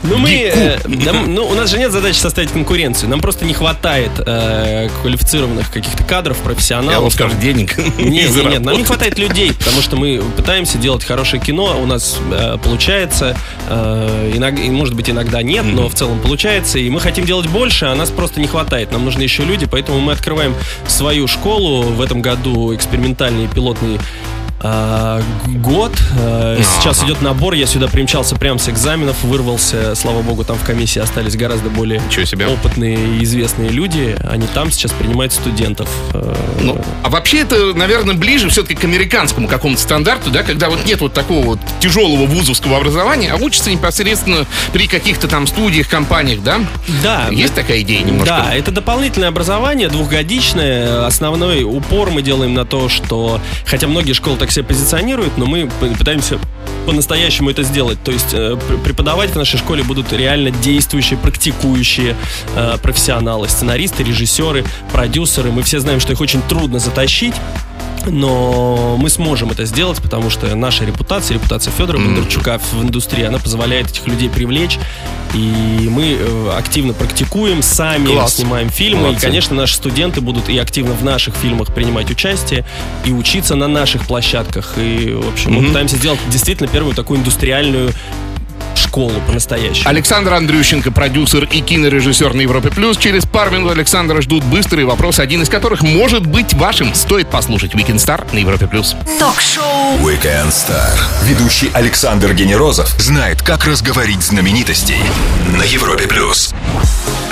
Ну, 0.04 0.18
мы, 0.18 0.30
э, 0.32 0.80
нам- 0.88 1.34
ну, 1.34 1.46
у 1.48 1.54
нас 1.54 1.70
же 1.70 1.78
нет 1.78 1.92
задачи 1.92 2.18
составить 2.18 2.52
конкуренцию. 2.52 3.10
Нам 3.10 3.20
просто 3.20 3.46
не 3.46 3.54
хватает 3.54 4.12
э, 4.26 4.90
квалифицированных 5.02 5.72
каких-то 5.72 6.04
кадров, 6.04 6.38
профессионалов. 6.38 6.94
Я 6.94 7.00
вот 7.00 7.14
скажу, 7.14 7.36
денег 7.42 7.78
Нет, 7.78 7.98
не 7.98 8.10
нет, 8.10 8.50
нет, 8.50 8.62
нам 8.62 8.78
не 8.78 8.84
хватает 8.84 9.18
людей, 9.18 9.54
потому 9.54 9.82
что 9.82 9.96
мы 9.98 10.22
пытаемся 10.36 10.78
делать 10.78 11.04
хорошее 11.04 11.42
кино, 11.42 11.80
у 11.82 11.86
нас 11.86 12.18
э, 12.32 12.58
получается, 12.64 13.36
э, 13.70 14.32
иног- 14.36 14.64
и, 14.64 14.70
может 14.70 14.94
быть 14.94 15.10
иногда 15.10 15.42
нет, 15.42 15.66
но 15.66 15.90
в 15.90 15.96
целом 15.96 16.20
получается, 16.20 16.80
и 16.80 16.90
мы 16.90 17.00
хотим 17.00 17.26
делать 17.26 17.48
больше, 17.48 17.86
а 17.86 17.96
нас 17.96 18.10
просто 18.10 18.40
не 18.40 18.48
хватает, 18.48 18.92
нам 18.92 19.04
нужны 19.06 19.24
еще 19.24 19.44
люди, 19.44 19.66
поэтому 19.66 20.00
мы 20.00 20.14
открываем 20.14 20.54
свою 20.88 21.28
школу. 21.28 21.82
В 21.84 22.02
этом 22.02 22.22
году 22.22 22.74
экспериментальный 22.76 23.48
пилотный 23.48 24.00
а, 24.60 25.22
год. 25.48 25.94
А, 26.20 26.60
Сейчас 26.80 27.04
идет 27.04 27.22
набор. 27.22 27.54
Я 27.54 27.68
сюда 27.68 27.88
примчался 27.88 28.36
прямо 28.36 28.60
с 28.60 28.70
экзаменов, 28.70 29.24
вырвался. 29.24 29.96
Слава 29.96 30.22
богу, 30.22 30.44
там 30.44 30.58
в 30.58 30.64
комиссии 30.64 31.00
остались 31.00 31.36
гораздо 31.36 31.70
более 31.70 32.02
себе. 32.26 32.48
опытные 32.48 33.18
и 33.18 33.24
известные 33.24 33.70
люди. 33.70 34.18
Они 34.28 34.48
там 34.48 34.72
сейчас 34.72 34.92
принимают 34.92 35.34
студентов. 35.34 35.90
А, 36.14 36.36
Ну, 36.62 36.80
а 37.04 37.10
вообще 37.10 37.42
это, 37.42 37.74
наверное, 37.74 38.16
ближе 38.16 38.50
все-таки 38.50 38.76
к 38.76 38.84
американскому 38.84 39.48
какому-то 39.48 39.82
стандарту, 39.82 40.32
да, 40.32 40.44
когда 40.44 40.70
вот 40.70 40.86
нет 40.86 41.02
вот 41.02 41.14
такого 41.14 41.46
вот 41.46 41.60
тяжелого 41.80 42.26
вузовского 42.26 42.78
образования, 42.78 43.32
а 43.32 43.36
учатся 43.38 43.70
непосредственно 43.72 44.46
при 44.74 44.88
каких-то 44.88 45.28
там 45.28 45.46
студиях, 45.48 45.88
компаниях, 45.88 46.42
да? 46.44 46.60
Да, 47.04 47.28
Есть 47.32 47.54
такая 47.54 47.82
идея 47.82 48.04
немножко? 48.04 48.26
Да, 48.46 48.56
это 48.56 48.72
дополнительное 48.72 49.30
образование, 49.30 49.88
двухгодичное. 49.90 51.06
Основной 51.06 51.64
упор 51.64 52.10
мы 52.10 52.22
делаем 52.22 52.54
на 52.54 52.66
то, 52.66 52.90
что, 52.90 53.40
хотя 53.66 53.88
многие 53.88 54.14
школы 54.14 54.38
так 54.38 54.47
так 54.48 54.54
себя 54.54 54.64
позиционирует, 54.64 55.38
но 55.38 55.46
мы 55.46 55.70
пытаемся 55.98 56.40
по-настоящему 56.86 57.50
это 57.50 57.64
сделать. 57.64 58.02
То 58.02 58.14
есть 58.14 58.34
э, 58.34 58.58
преподавать 58.86 59.32
в 59.32 59.36
нашей 59.36 59.58
школе 59.58 59.84
будут 59.84 60.14
реально 60.14 60.52
действующие, 60.52 61.20
практикующие 61.20 62.16
э, 62.56 62.78
профессионалы, 62.82 63.50
сценаристы, 63.50 64.04
режиссеры, 64.04 64.64
продюсеры. 64.94 65.52
Мы 65.52 65.64
все 65.64 65.82
знаем, 65.82 66.00
что 66.00 66.14
их 66.14 66.22
очень 66.22 66.42
трудно 66.44 66.80
затащить 66.80 67.34
но 68.10 68.98
мы 68.98 69.10
сможем 69.10 69.52
это 69.52 69.66
сделать, 69.66 70.02
потому 70.02 70.30
что 70.30 70.54
наша 70.56 70.86
репутация, 70.86 71.36
репутация 71.36 71.72
Федора 71.72 71.98
Бондарчука 71.98 72.60
в 72.60 72.84
индустрии, 72.84 73.24
она 73.24 73.40
позволяет 73.40 73.90
этих 73.90 74.08
людей 74.08 74.30
привлечь, 74.30 74.80
и 75.34 75.88
мы 75.90 76.18
э, 76.20 76.52
активно 76.58 76.94
практикуем, 76.94 77.62
сами 77.62 78.08
Класс. 78.08 78.36
снимаем 78.36 78.70
фильмы, 78.70 79.04
Молодцы. 79.04 79.20
и, 79.20 79.28
конечно, 79.28 79.56
наши 79.56 79.76
студенты 79.76 80.22
будут 80.22 80.50
и 80.50 80.58
активно 80.58 80.94
в 80.94 81.04
наших 81.04 81.36
фильмах 81.36 81.74
принимать 81.74 82.10
участие, 82.10 82.66
и 83.06 83.12
учиться 83.12 83.56
на 83.56 83.68
наших 83.68 84.06
площадках, 84.06 84.74
и, 84.78 85.12
в 85.14 85.30
общем, 85.30 85.52
mm-hmm. 85.52 85.62
мы 85.62 85.68
пытаемся 85.68 85.98
сделать 85.98 86.20
действительно 86.30 86.68
первую 86.68 86.96
такую 86.96 87.20
индустриальную 87.20 87.92
школу 88.76 89.22
по-настоящему. 89.28 89.90
Александр 89.90 90.34
Андрющенко, 90.34 90.92
продюсер 90.92 91.46
и 91.46 91.62
кинорежиссер 91.62 92.34
на 92.34 92.42
Европе 92.42 92.70
Плюс. 92.70 92.98
Через 92.98 93.26
пару 93.26 93.52
минут 93.52 93.72
Александра 93.72 94.22
ждут 94.22 94.44
быстрые 94.46 94.86
вопросы, 94.86 95.22
один 95.22 95.42
из 95.42 95.50
которых 95.50 95.82
может 95.82 96.26
быть 96.26 96.54
вашим. 96.54 96.94
Стоит 96.94 97.30
послушать 97.30 97.74
Weekend 97.74 97.98
Star 97.98 98.26
на 98.34 98.40
Европе 98.40 98.68
Плюс. 98.68 98.96
Ток-шоу 99.20 99.98
Weekend 100.00 100.50
Star. 100.50 100.98
Ведущий 101.24 101.70
Александр 101.74 102.34
Генерозов 102.34 102.88
знает, 103.00 103.42
как 103.42 103.66
разговорить 103.66 104.22
знаменитостей 104.22 104.98
на 105.58 105.64
Европе 105.64 106.08
Плюс. 106.08 106.54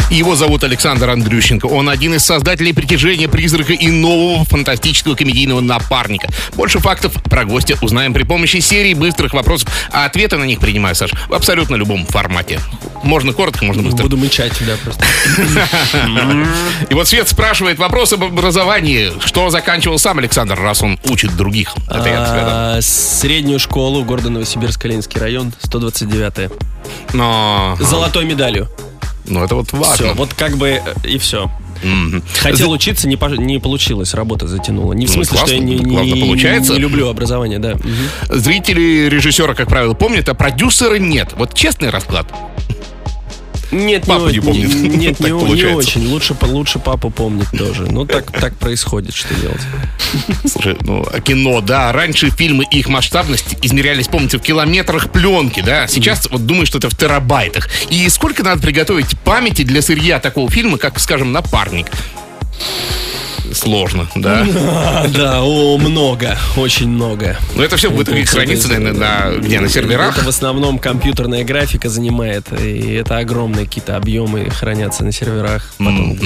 Его 0.10 0.36
зовут 0.36 0.64
Александр 0.64 1.10
Андрющенко. 1.10 1.66
Он 1.66 1.90
один 1.90 2.14
из 2.14 2.24
создателей 2.24 2.74
«Притяжения 2.74 3.28
призрака» 3.28 3.74
и 3.74 3.88
нового 3.90 4.46
фантастического 4.46 5.16
комедийного 5.16 5.62
напарника. 5.62 6.28
Больше 6.54 6.80
фактов 6.80 7.14
про 7.24 7.44
гостя 7.44 7.76
узнаем 7.82 8.14
при 8.14 8.24
помощи 8.24 8.58
серии 8.58 8.94
быстрых 8.94 9.34
вопросов, 9.34 9.70
а 9.92 10.06
ответы 10.06 10.38
на 10.38 10.44
них 10.44 10.60
принимаю, 10.60 10.96
Саш, 10.96 11.12
в 11.28 11.34
абсолютно 11.34 11.76
любом 11.76 12.06
формате. 12.06 12.60
Можно 13.04 13.34
коротко, 13.34 13.66
можно 13.66 13.82
быстро. 13.84 14.04
Буду 14.04 14.18
мычать, 14.18 14.54
да, 14.66 14.76
просто. 14.84 15.04
И 16.90 16.94
вот 16.94 17.08
Свет 17.08 17.28
спрашивает 17.28 17.80
вопрос 17.80 18.14
об 18.14 18.24
образовании. 18.24 19.12
Что 19.26 19.50
заканчивал 19.50 19.98
сам 19.98 20.20
Александр, 20.20 20.60
раз 20.60 20.84
он 20.84 21.00
учит 21.10 21.36
других? 21.36 21.74
А, 21.88 22.80
среднюю 22.82 23.60
школу 23.60 24.04
города 24.04 24.30
Новосибирск, 24.30 24.86
Ленинский 24.86 25.20
район, 25.20 25.52
129 25.64 26.52
Но... 27.14 27.76
Золотой 27.80 28.26
медалью. 28.26 28.70
Ну, 29.28 29.44
это 29.44 29.56
вот 29.56 29.72
важно. 29.74 29.96
Все, 29.96 30.14
вот 30.14 30.34
как 30.34 30.58
бы 30.58 30.70
э, 30.70 30.82
и 31.04 31.18
все. 31.18 31.50
Mm-hmm. 31.84 32.24
Хотел 32.40 32.72
учиться, 32.72 33.08
не, 33.08 33.18
по, 33.18 33.26
не 33.26 33.60
получилось, 33.60 34.14
работа 34.14 34.48
затянула. 34.48 34.94
Не 34.94 35.06
в 35.06 35.10
ну, 35.10 35.16
смысле, 35.16 35.38
классно, 35.38 35.48
что 35.48 35.56
я 35.56 35.62
не, 35.62 35.76
не, 35.76 36.22
получается. 36.22 36.74
не 36.74 36.80
люблю 36.80 37.10
образование, 37.10 37.60
да. 37.60 37.74
Угу. 37.74 38.38
Зрители 38.38 39.10
режиссера, 39.10 39.54
как 39.54 39.68
правило, 39.68 39.94
помнят, 39.94 40.28
а 40.30 40.34
продюсера 40.34 40.96
нет. 40.96 41.34
Вот 41.36 41.54
честный 41.54 41.90
расклад. 41.90 42.28
Нет, 43.72 44.06
папа 44.06 44.28
не, 44.28 44.34
не 44.34 44.40
помнит. 44.40 44.74
Нет, 44.76 45.20
не, 45.20 45.30
не 45.30 45.66
очень. 45.66 46.08
Лучше, 46.08 46.36
лучше 46.42 46.80
папа 46.80 47.10
помнит 47.10 47.48
тоже. 47.52 47.88
Ну, 47.90 48.06
так, 48.06 48.32
так 48.32 48.56
происходит, 48.58 49.14
что 49.14 49.34
делать. 49.36 49.62
Слушай, 50.46 50.78
ну, 50.82 51.06
а 51.12 51.20
кино, 51.20 51.62
да. 51.62 51.92
Раньше 51.92 52.30
фильмы 52.30 52.66
и 52.70 52.80
их 52.80 52.88
масштабность 52.88 53.58
измерялись, 53.62 54.08
помните, 54.08 54.38
в 54.38 54.42
километрах 54.42 55.12
пленки, 55.12 55.62
да. 55.62 55.88
Сейчас 55.88 56.28
вот 56.30 56.46
думаю, 56.46 56.66
что 56.66 56.78
это 56.78 56.90
в 56.90 56.96
терабайтах. 56.96 57.70
И 57.90 58.08
сколько 58.10 58.44
надо 58.44 58.62
приготовить 58.62 59.18
памяти 59.20 59.64
для 59.64 59.82
сырья 59.82 60.20
такого 60.20 60.50
фильма, 60.50 60.78
как, 60.78 61.00
скажем, 61.00 61.32
«Напарник»? 61.32 61.88
Сложно, 63.56 64.08
да? 64.16 64.46
Да, 65.16 65.42
о, 65.44 65.78
много, 65.78 66.38
очень 66.58 66.90
много. 66.90 67.38
Но 67.56 67.64
это 67.64 67.78
все 67.78 67.90
в 67.90 68.02
итоге 68.02 68.26
хранится, 68.26 68.68
наверное, 68.68 68.94
на, 68.94 69.38
где, 69.38 69.60
на 69.60 69.70
серверах? 69.70 70.18
Это 70.18 70.26
в 70.26 70.30
основном 70.30 70.80
компьютерная 70.80 71.44
графика 71.44 71.90
занимает, 71.90 72.48
и 72.60 72.94
это 72.94 73.18
огромные 73.18 73.66
какие-то 73.66 73.96
объемы 73.96 74.50
хранятся 74.50 75.04
на 75.04 75.12
серверах 75.12 75.72
потом. 75.78 76.18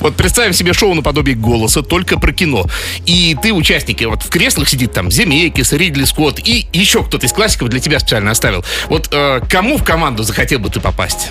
Вот 0.00 0.16
представим 0.16 0.52
себе 0.52 0.72
шоу 0.72 0.94
наподобие 0.94 1.36
«Голоса», 1.36 1.82
только 1.82 2.18
про 2.18 2.32
кино. 2.32 2.66
И 3.06 3.36
ты 3.40 3.52
участники, 3.52 4.04
вот 4.04 4.22
в 4.22 4.28
креслах 4.28 4.68
сидит 4.68 4.92
там 4.92 5.10
Земекис, 5.10 5.72
Ридли 5.72 6.04
Скотт 6.04 6.38
и 6.38 6.66
еще 6.72 7.02
кто-то 7.02 7.26
из 7.26 7.32
классиков 7.32 7.68
для 7.68 7.80
тебя 7.80 7.98
специально 7.98 8.30
оставил. 8.30 8.64
Вот 8.88 9.08
э, 9.12 9.40
кому 9.48 9.78
в 9.78 9.84
команду 9.84 10.22
захотел 10.22 10.58
бы 10.58 10.70
ты 10.70 10.80
попасть? 10.80 11.30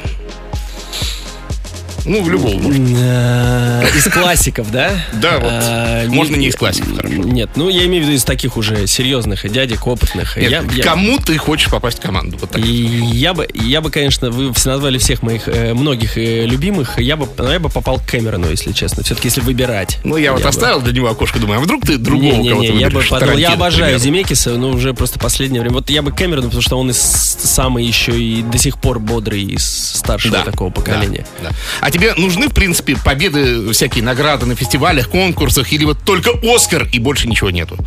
Ну, 2.07 2.23
в 2.23 2.29
любом. 2.29 2.61
Э, 2.71 3.85
из 3.95 4.05
классиков, 4.11 4.71
да? 4.71 4.91
Да, 5.13 5.39
вот. 5.39 5.51
А, 5.51 6.07
Можно 6.07 6.35
не 6.35 6.47
из 6.47 6.55
классиков, 6.55 6.95
хорошо. 6.95 7.15
Нет, 7.15 7.49
ну 7.55 7.69
я 7.69 7.85
имею 7.85 8.03
в 8.03 8.07
виду 8.07 8.15
из 8.15 8.23
таких 8.23 8.55
уже 8.55 8.87
серьезных 8.87 9.45
и 9.45 9.49
дядек, 9.49 9.85
опытных. 9.85 10.37
Нет, 10.37 10.65
кому 10.83 11.19
ты 11.19 11.37
хочешь 11.37 11.69
попасть 11.69 11.99
в 11.99 12.01
команду? 12.01 12.37
Вот 12.39 12.51
так. 12.51 12.63
Я 12.63 13.33
бы, 13.33 13.47
я 13.53 13.81
бы, 13.81 13.91
конечно, 13.91 14.29
вы 14.29 14.53
все 14.53 14.69
назвали 14.69 14.97
всех 14.97 15.21
моих, 15.21 15.47
э, 15.47 15.73
многих 15.73 16.17
э, 16.17 16.45
любимых, 16.45 16.99
я 16.99 17.17
бы, 17.17 17.27
ну, 17.37 17.51
я 17.51 17.59
бы 17.59 17.69
попал 17.69 17.99
к 17.99 18.05
Кэмерону, 18.05 18.49
если 18.49 18.71
честно. 18.71 19.03
Все-таки, 19.03 19.27
если 19.27 19.41
выбирать. 19.41 19.99
Ну, 20.03 20.17
я 20.17 20.33
вот 20.33 20.45
оставил 20.45 20.81
для 20.81 20.93
него 20.93 21.09
окошко, 21.09 21.39
думаю, 21.39 21.59
а 21.59 21.63
вдруг 21.63 21.85
ты 21.85 21.97
другого 21.97 22.47
кого-то 22.47 22.73
я 22.73 22.89
бы 22.89 23.01
подумал, 23.01 23.37
Я 23.37 23.53
обожаю 23.53 23.99
Земекиса, 23.99 24.51
но 24.51 24.69
уже 24.69 24.93
просто 24.93 25.19
последнее 25.19 25.61
время. 25.61 25.75
Вот 25.75 25.89
я 25.89 26.01
бы 26.01 26.11
Кэмерону, 26.11 26.47
потому 26.47 26.61
что 26.61 26.77
он 26.77 26.89
из 26.91 26.97
самый 26.97 27.85
еще 27.85 28.17
и 28.17 28.41
до 28.41 28.57
сих 28.57 28.79
пор 28.79 28.99
бодрый 28.99 29.43
из 29.43 29.65
старшего 29.65 30.39
такого 30.43 30.69
поколения. 30.69 31.25
Да, 31.41 31.49
да. 31.49 31.55
А 31.81 31.91
тебе 31.97 32.13
нужны, 32.15 32.47
в 32.47 32.53
принципе, 32.53 32.95
победы, 32.95 33.71
всякие 33.73 34.03
награды 34.03 34.45
на 34.45 34.55
фестивалях, 34.55 35.09
конкурсах, 35.09 35.71
или 35.73 35.85
вот 35.85 35.99
только 36.05 36.31
Оскар 36.43 36.87
и 36.91 36.99
больше 36.99 37.27
ничего 37.27 37.49
нету? 37.49 37.77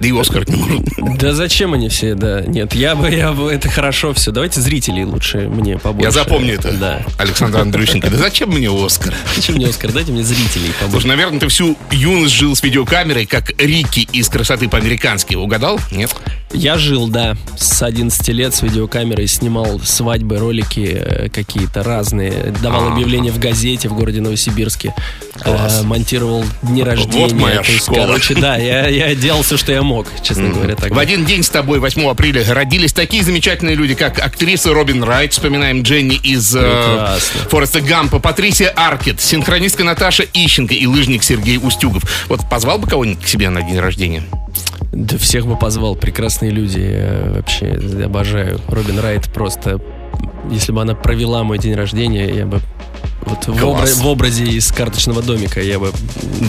Да 0.00 0.08
и 0.08 0.20
Оскар 0.20 0.48
не 0.48 0.56
может. 0.56 1.18
Да 1.18 1.32
зачем 1.32 1.72
они 1.72 1.88
все, 1.88 2.14
да. 2.14 2.42
Нет, 2.42 2.74
я 2.74 2.94
бы, 2.94 3.08
я 3.08 3.32
бы, 3.32 3.50
это 3.50 3.68
хорошо 3.68 4.12
все. 4.12 4.32
Давайте 4.32 4.60
зрителей 4.60 5.04
лучше 5.04 5.48
мне 5.48 5.78
побольше. 5.78 6.08
Я 6.08 6.10
запомню 6.10 6.54
это. 6.54 6.72
Да. 6.72 7.02
Александр 7.16 7.60
Андрющенко. 7.60 8.10
Да 8.10 8.18
зачем 8.18 8.50
мне 8.50 8.68
Оскар? 8.68 9.14
Зачем 9.34 9.54
мне 9.54 9.68
Оскар? 9.68 9.92
Дайте 9.92 10.12
мне 10.12 10.22
зрителей 10.22 10.72
побольше. 10.78 10.90
Слушай, 10.90 11.06
наверное, 11.06 11.40
ты 11.40 11.48
всю 11.48 11.78
юность 11.90 12.34
жил 12.34 12.54
с 12.56 12.62
видеокамерой, 12.62 13.26
как 13.26 13.52
Рики 13.58 14.00
из 14.12 14.28
«Красоты 14.28 14.68
по-американски». 14.68 15.36
Угадал? 15.36 15.80
Нет? 15.90 16.14
Я 16.54 16.78
жил, 16.78 17.08
да, 17.08 17.36
с 17.56 17.82
11 17.82 18.28
лет 18.28 18.54
с 18.54 18.62
видеокамерой, 18.62 19.26
снимал 19.26 19.80
свадьбы, 19.80 20.38
ролики 20.38 20.96
э, 20.96 21.28
какие-то 21.28 21.82
разные, 21.82 22.54
давал 22.62 22.84
А-а-а. 22.84 22.92
объявления 22.92 23.32
в 23.32 23.40
газете 23.40 23.88
в 23.88 23.94
городе 23.94 24.20
Новосибирске, 24.20 24.94
э, 25.44 25.82
монтировал 25.82 26.44
дни 26.62 26.84
рождения. 26.84 27.26
Вот 27.26 27.32
моя 27.32 27.60
то 27.60 27.70
есть, 27.72 27.84
школа. 27.84 28.06
Короче, 28.06 28.34
да, 28.36 28.56
я, 28.56 28.86
я 28.86 29.14
делал 29.16 29.42
все, 29.42 29.56
что 29.56 29.72
я 29.72 29.82
мог, 29.82 30.06
честно 30.22 30.42
mm-hmm. 30.42 30.54
говоря. 30.54 30.76
Тогда. 30.76 30.94
В 30.94 30.98
один 30.98 31.24
день 31.24 31.42
с 31.42 31.48
тобой, 31.48 31.80
8 31.80 32.08
апреля, 32.08 32.44
родились 32.54 32.92
такие 32.92 33.24
замечательные 33.24 33.74
люди, 33.74 33.94
как 33.94 34.20
актриса 34.20 34.72
Робин 34.72 35.02
Райт, 35.02 35.32
вспоминаем 35.32 35.82
Дженни 35.82 36.16
из 36.16 36.54
э, 36.56 37.18
Фореста 37.50 37.80
Гампа, 37.80 38.20
Патрисия 38.20 38.70
Аркет, 38.70 39.20
синхронистка 39.20 39.82
Наташа 39.82 40.24
Ищенко 40.32 40.74
и 40.74 40.86
лыжник 40.86 41.24
Сергей 41.24 41.58
Устюгов. 41.58 42.04
Вот 42.28 42.48
позвал 42.48 42.78
бы 42.78 42.86
кого-нибудь 42.86 43.24
к 43.24 43.28
себе 43.28 43.50
на 43.50 43.62
день 43.62 43.80
рождения? 43.80 44.22
Да 44.94 45.18
всех 45.18 45.46
бы 45.46 45.56
позвал, 45.56 45.96
прекрасные 45.96 46.50
люди. 46.50 46.78
Я 46.78 47.32
вообще 47.36 47.78
обожаю. 48.04 48.60
Робин 48.68 48.98
Райт 49.00 49.32
просто... 49.32 49.80
Если 50.50 50.72
бы 50.72 50.82
она 50.82 50.94
провела 50.94 51.42
мой 51.42 51.58
день 51.58 51.74
рождения, 51.74 52.28
я 52.32 52.46
бы 52.46 52.60
вот 53.26 53.46
в, 53.46 53.64
обра- 53.64 54.02
в 54.02 54.06
образе 54.06 54.44
из 54.44 54.70
карточного 54.70 55.22
домика 55.22 55.60
я 55.60 55.78
бы 55.78 55.92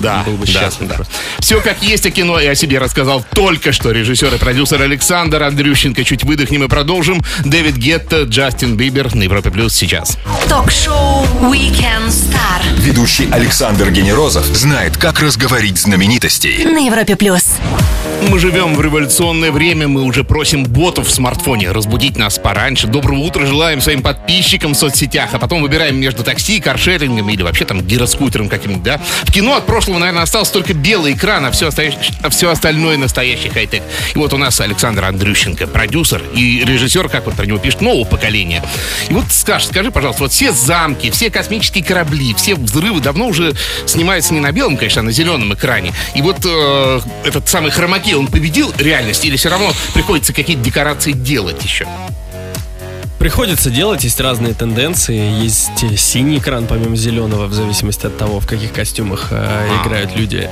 да, 0.02 0.24
был 0.24 0.34
бы 0.34 0.46
счастлив. 0.46 0.90
Да, 0.90 0.98
да. 0.98 1.06
Все 1.40 1.62
как 1.62 1.82
есть 1.82 2.06
о 2.06 2.12
кино 2.12 2.40
и 2.40 2.46
о 2.46 2.56
себе 2.56 2.80
рассказал 2.80 3.24
только 3.34 3.72
что 3.72 3.92
режиссер 3.92 4.34
и 4.34 4.38
продюсер 4.38 4.82
Александр 4.82 5.44
Андрющенко. 5.44 6.04
Чуть 6.04 6.24
выдохнем 6.24 6.64
и 6.64 6.68
продолжим. 6.68 7.24
Дэвид 7.46 7.78
Гетто, 7.78 8.24
Джастин 8.24 8.75
Бибер 8.75 9.16
на 9.16 9.24
Европе 9.24 9.52
Плюс 9.52 9.74
сейчас. 9.74 10.18
Ток-шоу 10.50 11.25
Weekend 11.42 12.10
Star. 12.10 12.62
Ведущий 12.78 13.30
Александр 13.32 13.90
Генерозов 13.92 14.46
знает, 14.46 14.98
как 14.98 15.22
разговорить 15.22 15.78
знаменитостей. 15.78 16.66
На 16.66 16.86
Европе 16.86 17.16
Плюс. 17.16 17.56
Мы 18.22 18.39
живем 18.39 18.75
в 18.75 18.81
революционное 18.81 19.51
время, 19.51 19.88
мы 19.88 20.01
уже 20.03 20.24
просим 20.24 20.63
ботов 20.63 21.07
в 21.07 21.12
смартфоне 21.12 21.72
разбудить 21.72 22.17
нас 22.17 22.39
пораньше. 22.39 22.88
Доброго 22.88 23.19
утра 23.19 23.45
желаем 23.45 23.81
своим 23.81 24.01
подписчикам 24.01 24.74
в 24.74 24.77
соцсетях, 24.77 25.29
а 25.34 25.39
потом 25.39 25.62
выбираем 25.62 26.00
между 26.00 26.24
такси, 26.24 26.60
каршерингом 26.60 27.29
или 27.29 27.43
вообще 27.43 27.65
там 27.65 27.81
гироскутером 27.81 28.50
каким-нибудь, 28.50 28.84
да? 28.84 29.01
В 29.24 29.31
кино 29.31 29.55
от 29.55 29.65
прошлого, 29.65 30.00
наверное, 30.00 30.24
остался 30.24 30.53
только 30.53 30.74
белый 30.74 31.13
экран, 31.13 31.45
а 31.45 31.51
все, 31.51 31.67
остающее, 31.67 32.00
а 32.22 32.29
все 32.29 32.50
остальное 32.50 32.98
настоящий 32.98 33.50
хай-тек. 33.50 33.84
И 34.13 34.17
вот 34.17 34.34
у 34.34 34.38
нас 34.38 34.60
Александр 34.60 35.05
Андрющенко, 35.05 35.67
продюсер 35.67 36.22
и 36.34 36.63
режиссер, 36.65 37.10
как 37.10 37.25
вот 37.25 37.36
про 37.36 37.45
него 37.45 37.57
пишет, 37.57 37.81
нового 37.81 38.05
поколения. 38.05 38.63
И 39.10 39.13
вот 39.13 39.25
скажи, 39.29 39.67
скажи, 39.67 39.91
пожалуйста, 39.91 40.24
вот 40.24 40.31
все 40.31 40.51
замки, 40.51 41.12
все 41.12 41.29
космические 41.29 41.84
корабли, 41.84 42.34
все 42.34 42.55
взрывы 42.55 43.01
давно 43.01 43.27
уже 43.27 43.53
снимаются 43.86 44.34
не 44.34 44.39
на 44.39 44.51
белом, 44.51 44.77
конечно, 44.77 45.01
а 45.01 45.03
на 45.03 45.12
зеленом 45.12 45.53
экране. 45.53 45.93
И 46.15 46.22
вот 46.22 46.38
э, 46.45 47.00
этот 47.25 47.48
самый 47.48 47.72
хромакей, 48.06 48.16
он 48.16 48.28
победил 48.28 48.74
реальность 48.78 49.26
или 49.26 49.36
все 49.36 49.50
равно 49.50 49.72
приходится 49.94 50.34
какие-то 50.34 50.64
декорации 50.64 51.12
делать 51.12 51.64
еще? 51.64 51.88
Приходится 53.25 53.72
делать, 53.72 54.03
есть 54.03 54.22
разные 54.22 54.53
тенденции. 54.53 55.41
Есть 55.41 55.82
э, 55.82 55.98
синий 55.98 56.38
экран 56.38 56.67
помимо 56.67 56.96
зеленого, 56.96 57.48
в 57.48 57.53
зависимости 57.55 58.05
от 58.05 58.15
того, 58.20 58.39
в 58.39 58.46
каких 58.46 58.72
костюмах 58.72 59.29
э, 59.32 59.67
играют 59.82 60.15
люди. 60.15 60.48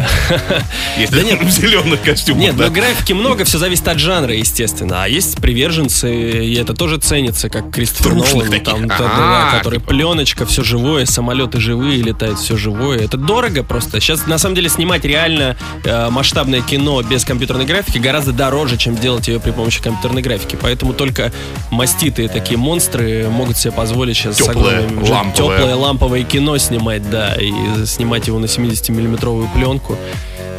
Есть 0.97 1.11
Да 1.11 1.21
нет. 1.21 1.39
в 1.43 1.49
зеленых 1.51 2.01
костюмах. 2.01 2.41
Нет, 2.41 2.57
да. 2.57 2.65
ну 2.65 2.71
графики 2.71 3.13
много, 3.13 3.45
все 3.45 3.59
зависит 3.59 3.87
от 3.87 3.99
жанра, 3.99 4.33
естественно. 4.33 5.03
А 5.03 5.07
есть 5.07 5.37
приверженцы, 5.37 6.45
и 6.47 6.55
это 6.55 6.73
тоже 6.73 6.97
ценится, 6.97 7.47
как 7.47 7.69
Кристофер 7.69 8.15
Нолан, 8.15 8.59
там, 8.61 8.87
да, 8.87 8.97
да, 8.97 9.07
А, 9.07 9.51
да, 9.51 9.57
который 9.59 9.79
понял. 9.79 9.99
пленочка, 9.99 10.47
все 10.47 10.63
живое, 10.63 11.05
самолеты 11.05 11.59
живые, 11.59 12.01
летает 12.01 12.39
все 12.39 12.57
живое. 12.57 13.01
Это 13.01 13.17
дорого 13.17 13.61
просто. 13.61 13.99
Сейчас, 13.99 14.25
на 14.25 14.39
самом 14.39 14.55
деле, 14.55 14.69
снимать 14.69 15.05
реально 15.05 15.57
э, 15.83 16.09
масштабное 16.09 16.61
кино 16.61 16.99
без 17.03 17.23
компьютерной 17.23 17.65
графики 17.65 17.99
гораздо 17.99 18.31
дороже, 18.31 18.77
чем 18.77 18.97
делать 18.97 19.27
ее 19.27 19.39
при 19.39 19.51
помощи 19.51 19.79
компьютерной 19.79 20.23
графики. 20.23 20.57
Поэтому 20.59 20.93
только 20.93 21.31
маститые 21.69 22.29
такие 22.29 22.62
монстры 22.63 23.27
могут 23.29 23.57
себе 23.57 23.71
позволить 23.73 24.15
сейчас 24.15 24.37
Тёплое, 24.37 24.81
ламповое. 24.81 25.33
теплое 25.33 25.75
ламповое 25.75 26.23
кино 26.23 26.57
снимать, 26.57 27.07
да, 27.09 27.35
и 27.35 27.51
снимать 27.85 28.27
его 28.27 28.39
на 28.39 28.45
70-миллиметровую 28.45 29.53
пленку 29.53 29.97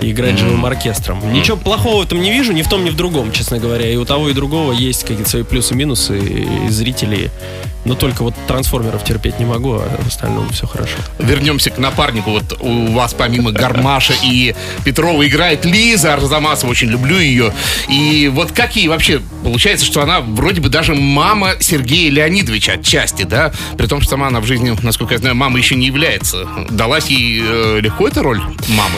и 0.00 0.10
играть 0.10 0.38
живым 0.38 0.64
оркестром. 0.66 1.20
Ничего 1.32 1.56
плохого 1.56 2.02
в 2.02 2.06
этом 2.06 2.20
не 2.20 2.32
вижу, 2.32 2.52
ни 2.52 2.62
в 2.62 2.68
том, 2.68 2.84
ни 2.84 2.90
в 2.90 2.96
другом, 2.96 3.32
честно 3.32 3.58
говоря. 3.58 3.90
И 3.90 3.96
у 3.96 4.04
того, 4.04 4.28
и 4.28 4.32
другого 4.32 4.72
есть 4.72 5.02
какие-то 5.02 5.28
свои 5.28 5.42
плюсы-минусы, 5.42 6.18
и 6.18 6.68
зрители. 6.68 7.30
Но 7.84 7.94
только 7.94 8.22
вот 8.22 8.34
трансформеров 8.46 9.04
терпеть 9.04 9.38
не 9.38 9.44
могу, 9.44 9.74
а 9.74 9.88
в 10.02 10.06
остальном 10.06 10.48
все 10.50 10.66
хорошо. 10.66 10.96
Вернемся 11.18 11.70
к 11.70 11.78
напарнику. 11.78 12.30
Вот 12.30 12.56
у 12.60 12.86
вас 12.92 13.12
помимо 13.12 13.52
Гармаша 13.52 14.14
и 14.22 14.54
Петрова 14.84 15.26
играет 15.26 15.64
Лиза 15.64 16.14
Арзамасова. 16.14 16.70
Очень 16.70 16.88
люблю 16.88 17.18
ее. 17.18 17.52
И 17.88 18.30
вот 18.32 18.52
как 18.52 18.76
ей 18.76 18.88
вообще 18.88 19.20
получается, 19.42 19.84
что 19.84 20.02
она 20.02 20.20
вроде 20.20 20.62
бы 20.62 20.70
даже 20.70 20.94
мама 20.94 21.52
Сергея 21.60 22.10
Леонидовича 22.10 22.72
отчасти, 22.72 23.24
да? 23.24 23.52
При 23.76 23.86
том, 23.86 24.00
что 24.00 24.12
сама 24.12 24.28
она 24.28 24.40
в 24.40 24.46
жизни, 24.46 24.74
насколько 24.82 25.14
я 25.14 25.18
знаю, 25.18 25.34
мама 25.34 25.58
еще 25.58 25.74
не 25.74 25.86
является. 25.86 26.48
Далась 26.70 27.08
ей 27.08 27.42
э, 27.44 27.80
легко 27.80 28.08
эта 28.08 28.22
роль 28.22 28.40
мамы? 28.68 28.96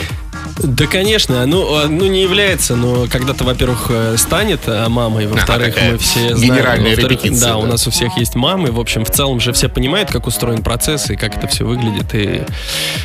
Да, 0.59 0.87
конечно. 0.87 1.45
Ну, 1.45 1.83
э, 1.83 1.87
ну 1.87 2.07
не 2.07 2.21
является, 2.21 2.75
но 2.75 3.07
когда-то, 3.07 3.43
во-первых, 3.43 3.87
э, 3.89 4.15
станет 4.17 4.61
э, 4.67 4.87
мамой, 4.87 5.27
во-вторых, 5.27 5.75
такая 5.75 5.91
мы 5.93 5.97
все 5.97 6.35
знаем. 6.35 6.53
генеральная 6.53 6.95
репетиция, 6.95 7.49
Да, 7.49 7.57
у 7.57 7.63
да. 7.63 7.69
нас 7.69 7.87
у 7.87 7.91
всех 7.91 8.17
есть 8.17 8.35
мамы. 8.35 8.71
В 8.71 8.79
общем, 8.79 9.05
в 9.05 9.11
целом 9.11 9.39
же 9.39 9.53
все 9.53 9.69
понимают, 9.69 10.09
как 10.11 10.27
устроен 10.27 10.63
процесс 10.63 11.09
и 11.09 11.15
как 11.15 11.37
это 11.37 11.47
все 11.47 11.65
выглядит. 11.65 12.13
И... 12.13 12.41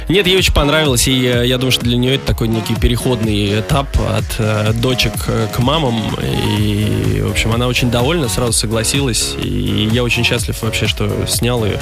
Нет, 0.09 0.26
ей 0.26 0.37
очень 0.37 0.54
понравилось. 0.54 1.06
И 1.09 1.12
я 1.12 1.59
думаю, 1.59 1.73
что 1.73 1.85
для 1.85 1.97
нее 1.97 2.14
это 2.14 2.26
такой 2.26 2.49
некий 2.49 2.75
переходный 2.75 3.61
этап 3.61 3.88
от 3.99 4.25
э, 4.38 4.73
дочек 4.75 5.12
к 5.54 5.59
мамам. 5.59 6.16
И, 6.59 7.23
в 7.26 7.30
общем, 7.30 7.52
она 7.52 7.66
очень 7.66 7.90
довольна, 7.90 8.28
сразу 8.28 8.52
согласилась. 8.52 9.35
И 9.42 9.88
я 9.92 10.02
очень 10.02 10.25
счастлив 10.25 10.61
вообще, 10.62 10.87
что 10.87 11.26
снял 11.26 11.64
ее. 11.64 11.78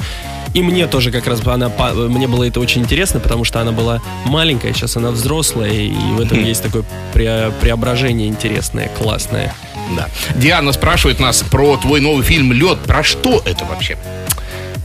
И 0.54 0.62
мне 0.62 0.86
тоже 0.86 1.10
как 1.12 1.26
раз 1.26 1.40
она, 1.46 1.70
мне 1.94 2.26
было 2.26 2.44
это 2.44 2.60
очень 2.60 2.82
интересно, 2.82 3.20
потому 3.20 3.44
что 3.44 3.60
она 3.60 3.72
была 3.72 4.00
маленькая, 4.24 4.72
сейчас 4.72 4.96
она 4.96 5.10
взрослая, 5.10 5.70
и 5.70 5.92
в 5.92 6.20
этом 6.20 6.42
есть 6.42 6.62
такое 6.62 6.84
пре- 7.14 7.52
преображение 7.60 8.28
интересное, 8.28 8.88
классное. 8.88 9.54
Да. 9.96 10.08
Диана 10.36 10.72
спрашивает 10.72 11.20
нас 11.20 11.42
про 11.42 11.76
твой 11.76 12.00
новый 12.00 12.24
фильм 12.24 12.52
«Лед». 12.52 12.78
Про 12.80 13.02
что 13.02 13.42
это 13.44 13.64
вообще? 13.64 13.96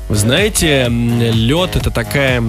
Вы 0.07 0.15
знаете, 0.15 0.87
лед 0.87 1.75
это 1.75 1.89
такая 1.89 2.43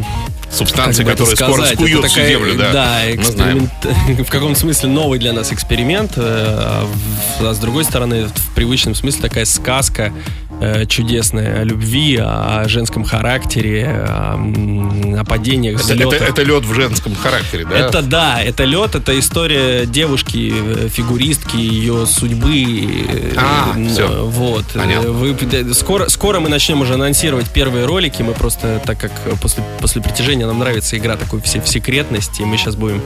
Субстанция, 0.50 1.04
как 1.04 1.14
это 1.14 1.24
которая 1.24 1.36
скоро 1.36 1.66
сказать, 1.66 1.74
скует 1.74 1.98
это 1.98 2.06
всю 2.06 2.16
такая, 2.16 2.30
землю, 2.30 2.54
да. 2.56 2.72
Да, 2.72 3.14
эксперимент, 3.14 3.70
в 4.26 4.30
каком 4.30 4.54
смысле 4.54 4.88
новый 4.88 5.18
для 5.18 5.32
нас 5.32 5.52
эксперимент, 5.52 6.12
э, 6.16 6.22
а, 6.22 7.54
с 7.54 7.58
другой 7.58 7.84
стороны, 7.84 8.26
в 8.26 8.54
привычном 8.54 8.94
смысле 8.94 9.22
такая 9.22 9.44
сказка 9.44 10.12
э, 10.60 10.86
чудесная 10.86 11.60
о 11.60 11.64
любви, 11.64 12.16
о 12.20 12.64
женском 12.68 13.04
характере, 13.04 13.86
о, 14.08 14.34
о 15.18 15.24
падениях, 15.24 15.84
Это, 15.84 15.94
это, 15.94 16.24
это 16.24 16.42
лед 16.42 16.64
в 16.64 16.74
женском 16.74 17.14
характере, 17.14 17.66
да? 17.68 17.76
Это 17.76 18.02
да, 18.02 18.42
это 18.42 18.64
лед, 18.64 18.94
это 18.94 19.18
история 19.18 19.86
девушки, 19.86 20.52
э, 20.54 20.88
фигуристки, 20.88 21.56
ее 21.56 22.06
судьбы. 22.06 23.34
А, 23.36 23.74
всё. 23.92 24.26
Вот. 24.26 24.64
Понятно. 24.74 25.10
Вы, 25.10 25.36
скоро, 25.74 26.08
скоро 26.08 26.40
мы 26.40 26.48
начнем 26.48 26.80
уже 26.80 26.94
анонсировать 26.94 27.50
первые 27.50 27.86
ролики. 27.86 28.22
Мы 28.22 28.32
просто, 28.32 28.80
так 28.84 28.98
как 28.98 29.12
после, 29.40 29.62
после 29.80 30.02
притяжения 30.02 30.35
нам 30.44 30.58
нравится 30.58 30.96
игра 30.98 31.16
такой 31.16 31.40
все, 31.42 31.60
в 31.60 31.68
секретности, 31.68 32.42
мы 32.42 32.56
сейчас 32.56 32.76
будем 32.76 33.00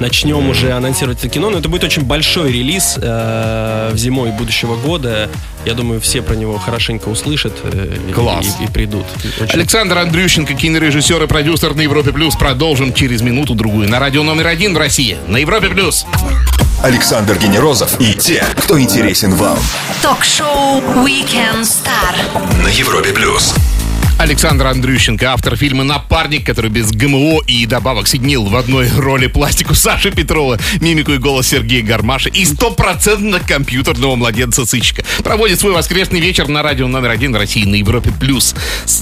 начнем 0.00 0.48
уже 0.48 0.72
анонсировать 0.72 1.18
это 1.18 1.28
кино. 1.28 1.50
Но 1.50 1.58
это 1.58 1.68
будет 1.68 1.84
очень 1.84 2.02
большой 2.02 2.52
релиз 2.52 2.98
э, 3.00 3.90
в 3.92 3.96
зимой 3.98 4.30
будущего 4.30 4.76
года. 4.76 5.28
Я 5.64 5.74
думаю, 5.74 6.00
все 6.00 6.22
про 6.22 6.34
него 6.34 6.58
хорошенько 6.58 7.08
услышат 7.08 7.54
э, 7.64 7.96
и- 8.08 8.12
Класс. 8.12 8.46
И, 8.60 8.64
и 8.64 8.66
придут. 8.68 9.06
Очень 9.40 9.54
Александр 9.58 9.98
Андрющенко, 9.98 10.54
кинорежиссер 10.54 11.22
и 11.22 11.26
продюсер 11.26 11.74
на 11.74 11.80
Европе 11.80 12.12
Плюс. 12.12 12.36
Продолжим 12.36 12.92
через 12.92 13.22
минуту-другую 13.22 13.88
на 13.88 13.98
радио 13.98 14.22
номер 14.22 14.46
один 14.48 14.74
в 14.74 14.78
России. 14.78 15.16
На 15.28 15.38
Европе 15.38 15.68
Плюс. 15.68 16.06
Александр 16.82 17.38
Генерозов 17.38 17.98
и 18.00 18.12
те, 18.12 18.44
кто 18.58 18.78
интересен 18.78 19.34
вам. 19.34 19.58
Ток-шоу 20.02 20.80
Weekend 21.04 21.62
Star. 21.62 22.62
На 22.62 22.68
Европе 22.68 23.12
плюс. 23.12 23.54
Александр 24.26 24.66
Андрющенко, 24.66 25.32
автор 25.32 25.54
фильма 25.54 25.84
«Напарник», 25.84 26.44
который 26.44 26.68
без 26.68 26.90
ГМО 26.90 27.42
и 27.46 27.64
добавок 27.64 28.08
соединил 28.08 28.44
в 28.44 28.56
одной 28.56 28.90
роли 28.90 29.28
пластику 29.28 29.76
Саши 29.76 30.10
Петрова, 30.10 30.58
мимику 30.80 31.12
и 31.12 31.18
голос 31.18 31.46
Сергея 31.46 31.84
Гармаша 31.84 32.28
и 32.30 32.44
стопроцентно 32.44 33.38
компьютерного 33.38 34.16
младенца-сыщика. 34.16 35.04
Проводит 35.22 35.60
свой 35.60 35.72
воскресный 35.74 36.18
вечер 36.18 36.48
на 36.48 36.64
радио 36.64 36.88
номер 36.88 37.10
один 37.10 37.36
России 37.36 37.64
на 37.64 37.76
Европе+. 37.76 38.10
плюс. 38.10 38.56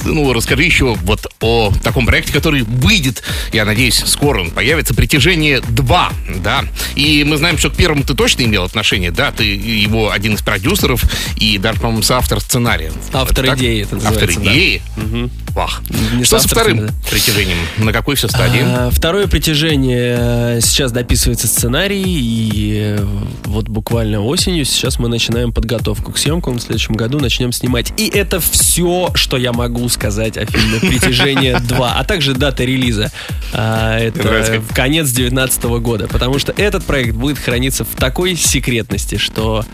Ну, 0.04 0.30
расскажи 0.34 0.62
еще 0.62 0.94
вот 0.94 1.26
о 1.40 1.72
таком 1.82 2.04
проекте, 2.04 2.30
который 2.30 2.60
выйдет, 2.60 3.22
я 3.54 3.64
надеюсь, 3.64 4.02
скоро 4.04 4.42
он 4.42 4.50
появится, 4.50 4.92
«Притяжение 4.92 5.60
2», 5.60 6.12
да. 6.42 6.66
И 6.96 7.24
мы 7.24 7.38
знаем, 7.38 7.56
что 7.56 7.70
к 7.70 7.76
первому 7.76 8.02
ты 8.02 8.12
точно 8.12 8.42
имел 8.42 8.64
отношение, 8.64 9.10
да, 9.10 9.32
ты 9.32 9.44
его 9.44 10.10
один 10.10 10.34
из 10.34 10.42
продюсеров 10.42 11.02
и 11.38 11.56
даже, 11.56 11.80
по-моему, 11.80 12.02
соавтор 12.02 12.40
сценария. 12.40 12.92
Автор 13.14 13.46
Так? 13.46 13.56
идеи 13.56 13.84
это 13.84 13.96
Автор 13.96 14.28
называется, 14.28 14.40
да. 14.40 15.13
Идеи? 15.14 15.30
Вах. 15.54 15.82
Не 16.14 16.24
Что 16.24 16.38
со 16.38 16.48
вторым 16.48 16.86
да. 16.86 16.92
притяжением? 17.10 17.58
На 17.78 17.92
какой 17.92 18.16
все 18.16 18.28
стадии? 18.28 18.60
А, 18.64 18.90
Второе 18.90 19.26
притяжение. 19.28 20.16
э, 20.18 20.60
Сейчас 20.60 20.90
дописывается 20.92 21.46
сценарий, 21.46 22.02
и 22.02 22.96
э, 22.98 23.06
вот 23.44 23.68
буквально 23.68 24.20
осенью 24.20 24.64
сейчас 24.64 24.98
мы 24.98 25.08
начинаем 25.08 25.52
подготовку 25.52 26.12
к 26.12 26.18
съемкам. 26.18 26.58
В 26.58 26.62
следующем 26.62 26.94
году 26.94 27.20
начнем 27.20 27.52
снимать. 27.52 27.92
И 27.96 28.08
это 28.08 28.40
все, 28.40 29.10
что 29.14 29.36
я 29.36 29.52
могу 29.52 29.88
сказать 29.88 30.36
о 30.36 30.46
фильме 30.46 30.80
«Притяжение 30.80 31.54
2», 31.56 31.92
а 31.96 32.04
также 32.04 32.34
дата 32.34 32.64
релиза. 32.64 33.12
А, 33.52 33.98
Это 33.98 34.60
в 34.60 34.74
конец 34.74 35.06
2019 35.10 35.64
года, 35.80 36.08
потому 36.08 36.38
что 36.38 36.52
этот 36.56 36.84
проект 36.84 37.14
будет 37.14 37.38
храниться 37.38 37.84
в 37.84 37.94
такой 37.96 38.34
секретности, 38.36 39.16
что 39.18 39.64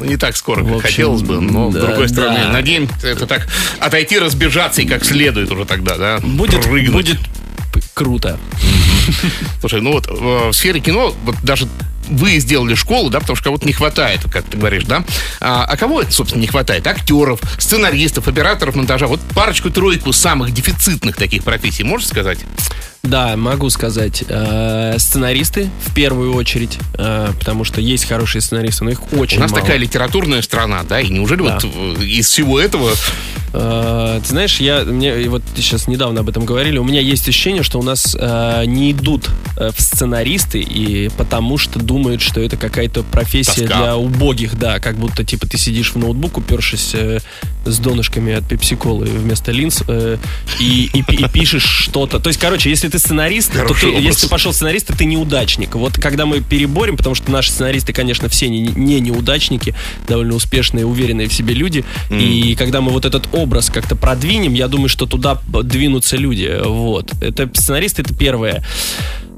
не 0.00 0.16
так 0.16 0.36
скоро, 0.36 0.64
как 0.64 0.76
общем, 0.76 0.80
хотелось 0.80 1.22
бы, 1.22 1.40
но 1.40 1.70
с 1.70 1.74
да, 1.74 1.86
другой 1.86 2.08
стороны, 2.08 2.40
да. 2.44 2.52
надеемся, 2.52 3.06
это 3.06 3.26
так 3.26 3.48
отойти, 3.78 4.18
разбежаться 4.18 4.82
и 4.82 4.86
как 4.86 5.04
следует 5.04 5.50
уже 5.50 5.64
тогда, 5.64 5.96
да? 5.96 6.18
будет, 6.20 6.62
Прыгнуть. 6.62 6.92
будет 6.92 7.18
круто. 7.94 8.38
Слушай, 9.60 9.80
ну 9.80 9.92
вот 9.92 10.06
э, 10.08 10.48
в 10.50 10.52
сфере 10.52 10.80
кино, 10.80 11.14
вот 11.24 11.36
даже 11.42 11.68
вы 12.08 12.38
сделали 12.38 12.74
школу, 12.74 13.08
да, 13.08 13.20
потому 13.20 13.36
что 13.36 13.44
кого-то 13.44 13.66
не 13.66 13.72
хватает, 13.72 14.20
как 14.30 14.44
ты 14.44 14.56
говоришь, 14.56 14.84
да? 14.84 15.04
А, 15.40 15.64
а 15.64 15.76
кого, 15.76 16.02
собственно, 16.10 16.40
не 16.40 16.48
хватает? 16.48 16.86
Актеров, 16.86 17.40
сценаристов, 17.58 18.26
операторов 18.26 18.74
монтажа. 18.74 19.06
Вот 19.06 19.20
парочку-тройку 19.34 20.12
самых 20.12 20.52
дефицитных 20.52 21.16
таких 21.16 21.44
профессий, 21.44 21.84
можешь 21.84 22.08
сказать? 22.08 22.40
Да, 23.02 23.34
могу 23.36 23.70
сказать. 23.70 24.24
Э, 24.28 24.94
Сценаристы 24.98 25.70
в 25.86 25.94
первую 25.94 26.34
очередь, 26.34 26.78
э, 26.98 27.30
потому 27.38 27.64
что 27.64 27.80
есть 27.80 28.04
хорошие 28.06 28.42
сценаристы, 28.42 28.84
но 28.84 28.90
их 28.90 29.12
очень 29.14 29.38
У 29.38 29.40
нас 29.40 29.50
мало. 29.50 29.62
такая 29.62 29.78
литературная 29.78 30.42
страна, 30.42 30.82
да? 30.88 31.00
И 31.00 31.08
неужели 31.08 31.42
Да. 31.42 31.58
вот 31.62 31.98
э, 31.98 32.04
из 32.04 32.26
всего 32.28 32.60
этого 32.60 32.92
Э, 33.52 34.20
Ты 34.22 34.28
знаешь, 34.28 34.60
я 34.60 34.84
мне 34.84 35.28
вот 35.28 35.42
сейчас 35.56 35.88
недавно 35.88 36.20
об 36.20 36.28
этом 36.28 36.44
говорили. 36.44 36.78
У 36.78 36.84
меня 36.84 37.00
есть 37.00 37.28
ощущение, 37.28 37.64
что 37.64 37.80
у 37.80 37.82
нас 37.82 38.16
э, 38.16 38.62
не 38.66 38.92
идут 38.92 39.28
в 39.56 39.74
сценаристы 39.82 40.60
и 40.60 41.08
потому 41.18 41.58
что 41.58 41.80
думают, 41.80 42.22
что 42.22 42.40
это 42.40 42.56
какая-то 42.56 43.02
профессия 43.02 43.62
Тоска. 43.66 43.76
для 43.78 43.96
убогих, 43.96 44.56
да, 44.56 44.78
как 44.78 44.96
будто 44.98 45.24
типа 45.24 45.48
ты 45.48 45.58
сидишь 45.58 45.94
в 45.94 45.96
ноутбук, 45.96 46.38
упершись 46.38 46.90
э, 46.94 47.18
с 47.66 47.78
донышками 47.80 48.32
от 48.34 48.46
пепси-колы 48.46 49.06
вместо 49.06 49.50
линз 49.50 49.82
э, 49.88 50.18
и, 50.60 50.88
и 50.94 51.00
и 51.00 51.28
пишешь 51.28 51.64
что-то. 51.64 52.20
То 52.20 52.28
есть, 52.28 52.38
короче, 52.38 52.70
если 52.70 52.88
ты 52.90 52.98
сценарист, 52.98 53.52
то 53.52 53.74
ты, 53.74 53.88
образ. 53.88 54.02
если 54.02 54.26
ты 54.26 54.28
пошел 54.28 54.52
сценарист, 54.52 54.88
то 54.88 54.96
ты 54.96 55.04
неудачник. 55.04 55.74
Вот 55.74 55.94
когда 55.98 56.26
мы 56.26 56.40
переборем, 56.40 56.96
потому 56.96 57.14
что 57.14 57.30
наши 57.30 57.50
сценаристы, 57.50 57.92
конечно, 57.92 58.28
все 58.28 58.48
не, 58.48 58.62
не 58.62 59.00
неудачники, 59.00 59.74
довольно 60.06 60.34
успешные, 60.34 60.86
уверенные 60.86 61.28
в 61.28 61.32
себе 61.32 61.54
люди, 61.54 61.84
и 62.10 62.54
когда 62.56 62.80
мы 62.80 62.92
вот 62.92 63.04
этот 63.04 63.28
образ 63.32 63.70
как-то 63.70 63.96
продвинем, 63.96 64.54
я 64.54 64.68
думаю, 64.68 64.88
что 64.88 65.06
туда 65.06 65.40
двинутся 65.46 66.16
люди. 66.16 66.60
Вот. 66.64 67.12
Это 67.20 67.50
сценаристы, 67.54 68.02
это 68.02 68.14
первое. 68.14 68.64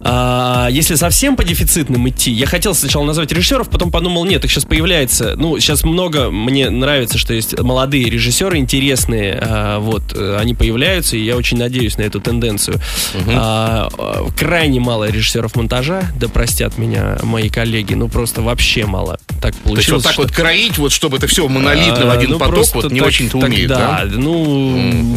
А, 0.04 0.68
если 0.70 0.96
совсем 0.96 1.36
по 1.36 1.44
дефицитным 1.44 2.08
идти, 2.08 2.32
я 2.32 2.46
хотел 2.46 2.74
сначала 2.74 3.04
назвать 3.04 3.30
режиссеров, 3.30 3.68
потом 3.70 3.90
подумал, 3.90 4.24
нет, 4.24 4.44
их 4.44 4.50
сейчас 4.50 4.64
появляется. 4.64 5.34
Ну, 5.36 5.58
сейчас 5.60 5.84
много, 5.84 6.30
мне 6.30 6.70
нравится, 6.70 7.18
что 7.18 7.34
есть 7.34 7.58
молодые 7.58 8.10
режиссеры, 8.10 8.58
интересные, 8.58 9.38
а, 9.40 9.78
вот, 9.78 10.02
э, 10.14 10.38
они 10.40 10.54
появляются, 10.54 11.16
и 11.16 11.24
я 11.24 11.36
очень 11.36 11.56
надеюсь 11.58 11.98
на 11.98 12.02
эту 12.02 12.20
тенденцию. 12.20 12.80
А, 13.28 13.88
а, 13.96 14.26
крайне 14.36 14.80
мало 14.80 15.08
режиссеров 15.08 15.54
монтажа, 15.54 16.02
да 16.18 16.28
простят 16.28 16.78
меня 16.78 17.18
мои 17.22 17.48
коллеги, 17.48 17.94
ну 17.94 18.08
просто 18.08 18.42
вообще 18.42 18.86
мало. 18.86 19.18
Так 19.40 19.40
То 19.40 19.46
есть 19.46 19.58
вот 19.64 19.72
получилось. 19.74 20.02
так 20.02 20.12
что- 20.14 20.22
вот 20.22 20.32
кроить, 20.32 20.78
вот 20.78 20.92
чтобы 20.92 21.18
это 21.18 21.26
все 21.26 21.46
монолитно 21.46 22.06
в 22.06 22.10
а, 22.10 22.12
один 22.12 22.30
ну, 22.30 22.38
поток, 22.38 22.66
вот 22.74 22.90
не 22.90 23.00
очень-то 23.00 23.38
так, 23.38 23.48
умеют, 23.48 23.68
да, 23.68 24.02
да? 24.04 24.10
ну, 24.16 25.16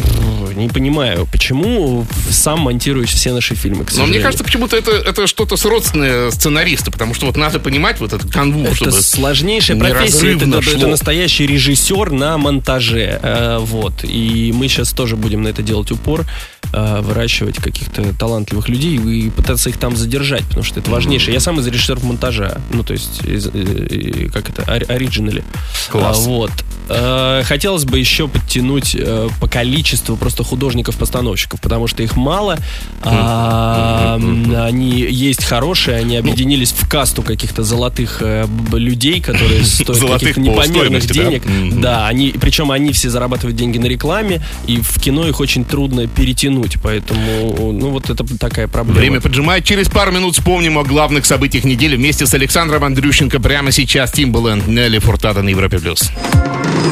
не 0.54 0.68
понимаю, 0.68 1.26
почему 1.30 2.06
сам 2.30 2.60
монтируешь 2.60 3.10
все 3.10 3.32
наши 3.32 3.54
фильмы, 3.54 3.84
к 3.84 3.90
Но 3.90 3.96
мне 3.96 3.96
сожалению. 3.96 4.22
кажется, 4.22 4.44
почему-то 4.44 4.75
это, 4.76 4.90
это 4.92 5.26
что-то 5.26 5.56
сродственное 5.56 6.30
сценариста, 6.30 6.90
потому 6.90 7.14
что 7.14 7.26
вот 7.26 7.36
надо 7.36 7.58
понимать 7.60 8.00
вот 8.00 8.12
этот 8.12 8.30
канву, 8.30 8.64
Это 8.64 8.74
чтобы 8.74 8.92
сложнейшая 9.02 9.76
профессия. 9.78 10.18
Это, 10.36 10.44
это- 10.58 10.70
это 10.78 10.86
настоящий 10.90 11.46
режиссер 11.46 12.10
на 12.12 12.38
монтаже. 12.38 13.20
Э, 13.22 13.58
вот. 13.60 14.04
И 14.04 14.52
мы 14.54 14.68
сейчас 14.68 14.92
тоже 14.92 15.16
будем 15.16 15.42
на 15.42 15.48
это 15.48 15.62
делать 15.62 15.90
упор, 15.90 16.24
э, 16.72 17.00
выращивать 17.00 17.56
каких-то 17.56 18.14
талантливых 18.14 18.68
людей 18.68 18.96
и 18.96 19.30
пытаться 19.30 19.68
их 19.70 19.78
там 19.78 19.96
задержать, 19.96 20.44
потому 20.44 20.64
что 20.64 20.80
это 20.80 20.90
важнейшее. 20.90 21.34
Я 21.34 21.40
сам 21.40 21.58
из 21.60 21.66
режиссеров 21.66 22.02
монтажа. 22.04 22.58
Ну, 22.70 22.82
то 22.82 22.92
есть, 22.92 23.22
из, 23.24 23.46
э, 23.52 24.28
как 24.32 24.50
это, 24.50 24.62
ори- 24.62 24.86
оригинали. 24.86 25.44
Класс. 25.90 26.18
А, 26.18 26.20
вот. 26.28 26.50
Э, 26.88 27.42
Хотелось 27.44 27.84
бы 27.84 27.98
еще 27.98 28.28
подтянуть 28.28 28.94
э, 28.98 29.28
по 29.40 29.48
количеству 29.48 30.16
просто 30.16 30.44
художников-постановщиков, 30.44 31.60
потому 31.60 31.86
что 31.88 32.02
их 32.02 32.16
мало. 32.16 32.58
А, 33.02 34.18
Они 34.66 35.00
есть 35.00 35.44
хорошие, 35.44 35.96
они 35.96 36.16
объединились 36.16 36.72
в 36.72 36.88
касту 36.88 37.22
каких-то 37.22 37.62
золотых 37.62 38.18
э, 38.20 38.46
людей, 38.72 39.20
которые 39.20 39.64
стоят 39.64 40.00
Золотых 40.00 40.34
каких-то 40.34 40.60
по 40.60 40.66
непомерных 40.66 41.06
денег. 41.06 41.42
Да, 41.80 42.08
они, 42.08 42.34
причем 42.40 42.72
они 42.72 42.92
все 42.92 43.08
зарабатывают 43.08 43.56
деньги 43.56 43.78
на 43.78 43.86
рекламе, 43.86 44.42
и 44.66 44.80
в 44.80 45.00
кино 45.00 45.28
их 45.28 45.38
очень 45.38 45.64
трудно 45.64 46.08
перетянуть, 46.08 46.78
поэтому, 46.82 47.72
ну, 47.72 47.90
вот 47.90 48.10
это 48.10 48.24
такая 48.38 48.66
проблема. 48.66 48.98
Время 48.98 49.20
поджимает. 49.20 49.64
Через 49.64 49.88
пару 49.88 50.10
минут 50.10 50.34
вспомним 50.34 50.78
о 50.78 50.82
главных 50.82 51.26
событиях 51.26 51.62
недели 51.62 51.94
вместе 51.94 52.26
с 52.26 52.34
Александром 52.34 52.82
Андрющенко. 52.82 53.38
Прямо 53.38 53.70
сейчас 53.70 54.10
Тимбаленд, 54.10 54.66
Нелли 54.66 54.98
Фуртада 54.98 55.42
на 55.42 55.50
Европе+. 55.50 55.78
плюс. 55.78 56.10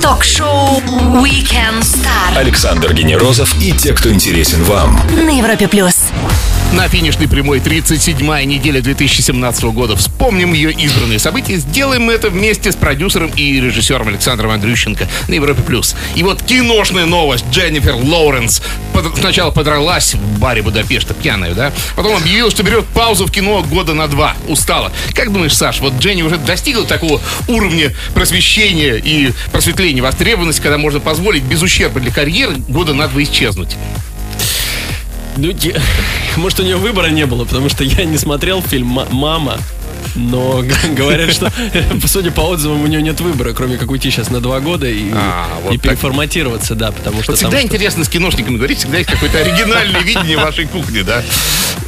Ток-шоу 0.01 0.81
Weekend 1.23 1.83
Star 1.83 2.37
Александр 2.37 2.93
Генерозов 2.95 3.55
и 3.61 3.73
те, 3.73 3.93
кто 3.93 4.13
интересен 4.13 4.63
вам. 4.65 5.01
на 5.25 5.39
Европе 5.39 5.67
плюс. 5.69 5.95
На 6.72 6.88
финишной 6.88 7.29
прямой 7.29 7.61
37-я 7.61 8.44
неделя 8.44 8.81
2017 8.81 9.64
года. 9.66 9.94
Вспомним 9.94 10.53
ее 10.55 10.72
избранные 10.72 11.20
события. 11.20 11.57
Сделаем 11.57 12.03
мы 12.03 12.14
это 12.14 12.31
вместе 12.31 12.72
с 12.72 12.74
продюсером 12.74 13.31
и 13.37 13.61
режиссером 13.61 14.09
Александром 14.09 14.50
Андрющенко 14.50 15.07
на 15.29 15.35
Европе+. 15.35 15.62
плюс. 15.62 15.94
И 16.16 16.24
вот 16.24 16.42
киношная 16.42 17.07
новость. 17.07 17.44
Дженнифер 17.53 17.94
Лоуренс 17.94 18.61
под- 18.92 19.16
сначала 19.16 19.53
подралась 19.53 20.14
в 20.14 20.38
баре 20.40 20.62
Будапешта, 20.62 21.14
пьяная, 21.14 21.55
да? 21.55 21.72
Потом 21.94 22.16
объявила, 22.16 22.50
что 22.50 22.64
берет 22.64 22.87
паузу 22.87 23.27
в 23.27 23.31
кино 23.31 23.62
года 23.62 23.94
на 23.94 24.09
два. 24.09 24.35
Устала. 24.48 24.90
Как 25.14 25.33
думаешь, 25.33 25.55
Саш, 25.55 25.79
вот 25.81 25.94
Дженни 26.00 26.22
уже 26.22 26.38
достигла 26.38 26.85
такого 26.87 27.20
уровня 27.46 27.94
просвещения 28.14 28.96
и 28.96 29.33
просветления, 29.53 30.03
востребованности, 30.03 30.61
когда 30.61 30.79
можно 30.79 30.98
позволить 30.98 31.44
без 31.44 31.62
ущерба 31.62 32.00
для 32.00 32.11
карьеры 32.11 32.57
года 32.68 32.94
на 32.94 33.07
два 33.07 33.22
исчезнуть? 33.22 33.77
Ну, 35.37 35.53
может, 36.37 36.61
у 36.61 36.62
нее 36.62 36.77
выбора 36.77 37.09
не 37.09 37.27
было, 37.27 37.44
потому 37.44 37.68
что 37.68 37.85
я 37.85 38.05
не 38.05 38.16
смотрел 38.18 38.62
фильм 38.62 38.87
«Ма- 38.88 39.09
«Мама», 39.11 39.59
но 40.14 40.62
говорят, 40.96 41.33
что, 41.33 41.53
судя 42.07 42.31
по 42.31 42.42
отзывам, 42.42 42.83
у 42.83 42.87
нее 42.87 43.03
нет 43.03 43.20
выбора, 43.20 43.53
кроме 43.53 43.77
как 43.77 43.90
уйти 43.90 44.11
сейчас 44.11 44.31
на 44.31 44.40
два 44.40 44.61
года 44.61 44.87
и, 44.88 45.11
А, 45.12 45.46
вот 45.62 45.72
и 45.74 45.79
переформатироваться, 45.79 46.74
да, 46.74 46.92
потому 46.92 47.22
что 47.22 47.33
Вот 47.33 47.38
всегда 47.38 47.59
что-то- 47.59 47.66
интересно 47.66 48.05
с 48.05 48.09
киношниками 48.09 48.57
говорить, 48.57 48.79
всегда 48.79 48.98
есть 48.98 49.11
какое-то 49.11 49.38
оригинальное 49.38 50.00
видение 50.05 50.37
вашей 50.37 50.66
кухни, 50.66 51.03
да? 51.03 51.22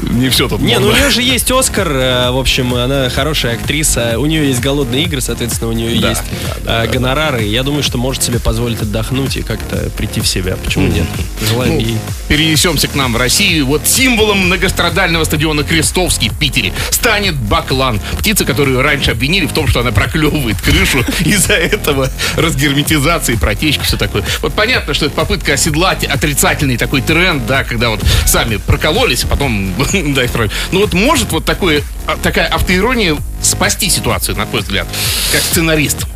Не 0.03 0.29
все 0.29 0.49
тут 0.49 0.61
Не, 0.61 0.79
ну 0.79 0.87
у 0.87 0.91
можно. 0.91 1.03
нее 1.03 1.11
же 1.11 1.23
есть 1.23 1.51
Оскар, 1.51 1.89
э, 1.91 2.31
в 2.31 2.39
общем, 2.39 2.75
она 2.75 3.09
хорошая 3.11 3.55
актриса, 3.55 4.19
у 4.19 4.27
нее 4.27 4.49
есть 4.49 4.61
голодные 4.61 5.05
игры, 5.05 5.21
соответственно, 5.21 5.71
у 5.71 5.73
нее 5.73 5.99
Да, 6.01 6.11
есть 6.11 6.23
да, 6.65 6.85
э, 6.85 6.89
гонорары. 6.89 7.43
Я 7.45 7.63
думаю, 7.63 7.83
что 7.83 7.97
может 7.99 8.23
себе 8.23 8.39
позволить 8.39 8.81
отдохнуть 8.83 9.37
и 9.37 9.43
как-то 9.43 9.89
прийти 9.97 10.21
в 10.21 10.27
себя. 10.27 10.57
Почему 10.63 10.87
нет? 10.89 11.07
Желаем 11.49 11.75
Ну, 11.75 11.81
ей. 11.81 11.99
перенесемся 12.29 12.89
к 12.89 12.95
нам 12.95 13.13
в 13.15 13.17
Россию. 13.17 13.67
Вот 13.67 13.87
символом 13.87 14.47
многострадального 14.47 15.25
стадиона 15.25 15.63
Крестовский 15.65 16.29
в 16.29 16.39
Питере 16.39 16.73
станет 16.91 17.35
баклан. 17.37 18.01
Птица, 18.19 18.45
которую 18.45 18.83
раньше 18.83 19.11
обвинили 19.11 19.47
в 19.47 19.53
том, 19.53 19.69
что 19.69 19.81
она 19.81 19.93
проклевывает 19.93 20.61
крышу. 20.61 21.05
Из-за 21.25 21.55
этого 21.55 22.11
разгерметизации, 22.37 23.37
протечки, 23.37 23.83
все 23.85 23.97
такое. 23.97 24.25
Вот 24.43 24.55
понятно, 24.55 24.95
что 24.95 25.07
это 25.07 25.15
попытка 25.15 25.55
оседлать 25.55 26.05
отрицательный 26.05 26.77
такой 26.77 27.03
тренд, 27.03 27.47
да, 27.47 27.65
когда 27.65 27.91
вот 27.91 28.03
сами 28.27 28.57
прокололись, 28.57 29.25
а 29.25 29.29
потом, 29.29 29.75
да, 30.15 30.25
исправили. 30.27 30.53
Ну 30.73 30.81
вот 30.81 30.93
может 30.93 31.33
вот 31.33 31.45
такое, 31.45 31.83
а, 32.07 32.17
такая 32.17 32.47
автоирония 32.47 33.17
спасти 33.43 33.89
ситуацию, 33.89 34.37
на 34.37 34.47
твой 34.47 34.63
взгляд, 34.63 34.87
как 35.33 35.43
сценарист? 35.43 36.07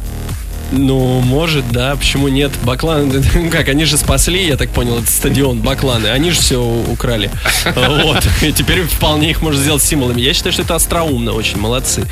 Ну, 0.72 1.20
может, 1.20 1.70
да, 1.72 1.96
почему 1.96 2.28
нет? 2.28 2.52
Бакланы, 2.62 3.22
ну 3.34 3.50
как, 3.50 3.68
они 3.68 3.84
же 3.84 3.96
спасли, 3.96 4.46
я 4.46 4.56
так 4.56 4.70
понял, 4.70 4.98
этот 4.98 5.10
стадион, 5.10 5.60
Бакланы, 5.60 6.08
они 6.08 6.30
же 6.30 6.40
все 6.40 6.60
украли. 6.60 7.30
Вот, 7.74 8.26
и 8.42 8.52
теперь 8.52 8.82
вполне 8.82 9.30
их 9.30 9.42
можно 9.42 9.60
сделать 9.60 9.82
символами. 9.82 10.20
Я 10.20 10.32
считаю, 10.32 10.52
что 10.52 10.62
это 10.62 10.74
остроумно, 10.74 11.32
очень 11.32 11.58
молодцы. 11.58 12.06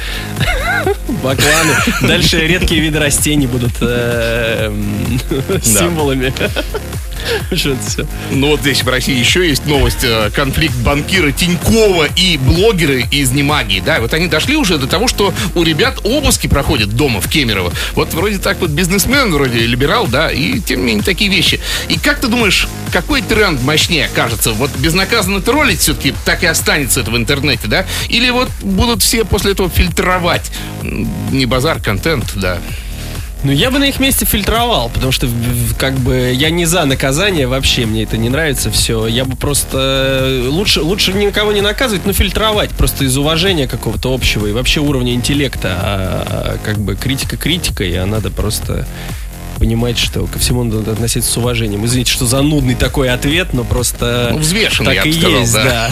Бакланы. 1.23 1.75
Дальше 2.03 2.41
редкие 2.47 2.81
виды 2.81 2.99
растений 2.99 3.47
будут 3.47 3.73
э, 3.81 4.73
символами. 5.63 6.33
Все? 7.53 7.77
Ну 8.31 8.49
вот 8.49 8.61
здесь 8.61 8.83
в 8.83 8.89
России 8.89 9.19
еще 9.19 9.47
есть 9.49 9.67
новость. 9.67 10.05
э, 10.05 10.31
Конфликт 10.35 10.75
банкира 10.77 11.33
Тинькова 11.33 12.07
и 12.17 12.37
блогеры 12.37 13.07
из 13.11 13.31
Немагии. 13.33 13.83
Да, 13.85 14.01
вот 14.01 14.15
они 14.15 14.27
дошли 14.27 14.57
уже 14.57 14.79
до 14.79 14.87
того, 14.87 15.09
что 15.09 15.33
у 15.55 15.63
ребят 15.63 16.01
обыски 16.05 16.47
проходят 16.47 16.91
дома 16.91 17.21
в 17.21 17.29
Кемерово. 17.29 17.73
Вот 17.95 18.15
вроде 18.15 18.39
так 18.39 18.61
вот 18.61 18.71
бизнесмен, 18.71 19.33
вроде 19.33 19.61
либерал, 19.61 20.07
да, 20.07 20.31
и 20.31 20.61
тем 20.61 20.81
не 20.81 20.87
менее 20.87 21.05
такие 21.05 21.31
вещи. 21.31 21.61
И 21.89 21.99
как 21.99 22.21
ты 22.21 22.29
думаешь, 22.29 22.69
какой 22.93 23.23
тренд 23.23 23.63
мощнее 23.63 24.09
кажется? 24.15 24.53
Вот 24.53 24.71
безнаказанно 24.77 25.41
троллить 25.41 25.81
все-таки 25.81 26.15
так 26.25 26.43
и 26.43 26.47
останется 26.47 27.01
это 27.01 27.11
в 27.11 27.17
интернете, 27.17 27.67
да? 27.67 27.87
Или 28.09 28.31
вот 28.31 28.49
будут 28.63 29.03
все 29.03 29.25
после 29.25 29.53
этого 29.53 29.69
фильтровать? 29.69 30.51
Не 30.83 31.47
базар, 31.47 31.81
контент, 31.81 32.33
да. 32.37 32.59
Ну, 33.45 33.53
я 33.53 33.71
бы 33.71 33.79
на 33.79 33.85
их 33.85 34.01
месте 34.01 34.25
фильтровал, 34.25 34.91
потому 34.93 35.13
что, 35.13 35.29
как 35.79 35.95
бы, 35.95 36.33
я 36.35 36.51
не 36.51 36.65
за 36.65 36.85
наказание 36.85 37.47
вообще, 37.47 37.87
мне 37.87 38.03
это 38.03 38.17
не 38.17 38.29
нравится 38.29 38.71
все. 38.73 39.07
Я 39.07 39.25
бы 39.25 39.37
просто 39.37 39.79
э, 39.79 40.49
лучше, 40.49 40.81
лучше 40.81 41.13
никого 41.13 41.53
не 41.53 41.61
наказывать, 41.61 42.05
но 42.05 42.13
фильтровать 42.13 42.71
просто 42.71 43.05
из 43.05 43.17
уважения 43.17 43.69
какого-то 43.69 44.13
общего 44.13 44.47
и 44.47 44.53
вообще 44.53 44.81
уровня 44.81 45.15
интеллекта. 45.15 45.69
А, 45.81 46.27
а, 46.29 46.59
как 46.65 46.79
бы 46.79 46.97
критика 46.97 47.37
критикой, 47.37 47.97
а 47.97 48.07
надо 48.07 48.31
просто 48.31 48.87
понимать, 49.59 49.99
что 49.99 50.27
ко 50.27 50.39
всему 50.39 50.65
надо 50.65 50.93
относиться 50.93 51.31
с 51.31 51.37
уважением. 51.37 51.85
Извините, 51.85 52.13
что 52.13 52.27
занудный 52.27 52.75
такой 52.75 53.11
ответ, 53.11 53.53
но 53.53 53.65
просто 53.65 54.31
Ну, 54.33 54.39
взвешенный, 54.39 54.97
так 54.97 55.05
я 55.07 55.11
и 55.11 55.15
сказал, 55.15 55.41
есть, 55.41 55.53
да. 55.53 55.91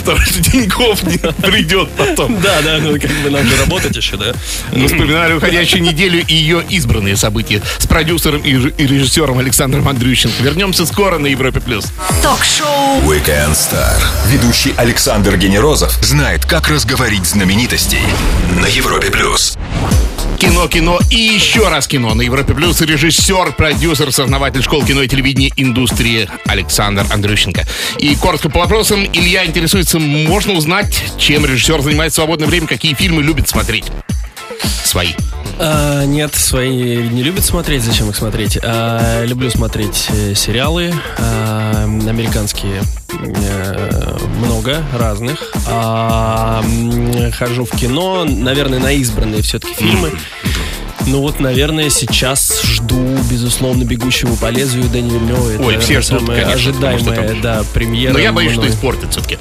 Потому 0.00 0.18
что 0.20 0.42
Тиньков 0.42 1.02
не 1.02 1.18
придет 1.18 1.90
потом. 1.96 2.40
Да, 2.40 2.62
да, 2.62 2.78
ну 2.78 2.92
как 2.98 3.10
бы 3.22 3.30
нам 3.30 3.46
же 3.46 3.56
работать 3.56 3.96
еще, 3.96 4.16
да. 4.16 4.32
Мы 4.72 4.86
вспоминали 4.86 5.34
уходящую 5.34 5.82
неделю 5.82 6.24
и 6.26 6.34
ее 6.34 6.64
избранные 6.68 7.16
события 7.16 7.60
с 7.78 7.86
продюсером 7.86 8.40
и 8.40 8.52
режиссером 8.52 9.38
Александром 9.38 9.88
Андрющенко. 9.88 10.42
Вернемся 10.42 10.86
скоро 10.86 11.18
на 11.18 11.26
Европе+. 11.26 11.60
плюс. 11.60 11.86
Ток-шоу 12.22 13.00
Weekend 13.02 13.52
Star. 13.52 14.00
Ведущий 14.28 14.72
Александр 14.76 15.36
Генерозов 15.36 15.92
знает, 16.02 16.46
как 16.46 16.68
разговорить 16.68 17.26
знаменитостей 17.26 18.00
на 18.60 18.66
Европе 18.66 19.10
плюс. 19.10 19.58
Кино, 20.40 20.68
кино 20.68 20.98
и 21.10 21.16
еще 21.16 21.68
раз 21.68 21.86
кино 21.86 22.14
на 22.14 22.22
Европе+. 22.22 22.54
плюс. 22.54 22.80
Режиссер, 22.80 23.52
продюсер, 23.52 24.10
сознаватель 24.10 24.62
школ 24.62 24.82
кино 24.82 25.02
и 25.02 25.08
телевидения 25.08 25.52
индустрии 25.56 26.30
Александр 26.46 27.04
Андрющенко. 27.10 27.66
И 27.98 28.16
коротко 28.16 28.48
по 28.48 28.60
вопросам. 28.60 29.04
Илья 29.12 29.44
интересуется, 29.44 29.98
можно 29.98 30.54
узнать, 30.54 31.04
чем 31.18 31.44
режиссер 31.44 31.82
занимает 31.82 32.14
свободное 32.14 32.48
время, 32.48 32.66
какие 32.66 32.94
фильмы 32.94 33.22
любит 33.22 33.50
смотреть? 33.50 33.84
Свои. 34.82 35.12
А, 35.62 36.04
нет, 36.06 36.34
свои 36.34 36.96
не 37.08 37.22
любят 37.22 37.44
смотреть. 37.44 37.82
Зачем 37.82 38.08
их 38.08 38.16
смотреть? 38.16 38.58
А, 38.62 39.24
люблю 39.26 39.50
смотреть 39.50 40.08
э, 40.08 40.34
сериалы 40.34 40.92
а, 41.18 41.84
американские. 41.84 42.82
э, 43.12 44.18
много 44.38 44.82
разных. 44.94 45.52
А, 45.66 46.64
хожу 47.32 47.66
в 47.66 47.70
кино, 47.70 48.24
наверное, 48.24 48.78
на 48.78 48.92
избранные 48.92 49.42
все-таки 49.42 49.74
фильмы. 49.74 50.12
Ну 51.06 51.20
вот, 51.22 51.40
наверное, 51.40 51.90
сейчас 51.90 52.62
жду, 52.62 53.00
безусловно, 53.30 53.84
«Бегущего 53.84 54.34
по 54.36 54.50
лезвию» 54.50 54.84
Дэни 54.88 55.10
Вильнёва. 55.10 55.50
Это, 55.50 55.62
Ой, 55.62 55.78
все 55.78 56.00
ждут, 56.00 56.20
самая 56.20 56.42
конечно, 56.44 56.72
что 56.74 56.88
ожидаемая, 56.88 57.20
это- 57.32 57.42
да, 57.42 57.64
премьера. 57.74 58.12
Но 58.12 58.18
я 58.18 58.32
боюсь, 58.32 58.52
что 58.52 58.60
мной. 58.62 58.72
испортит 58.72 59.10
все-таки. 59.10 59.38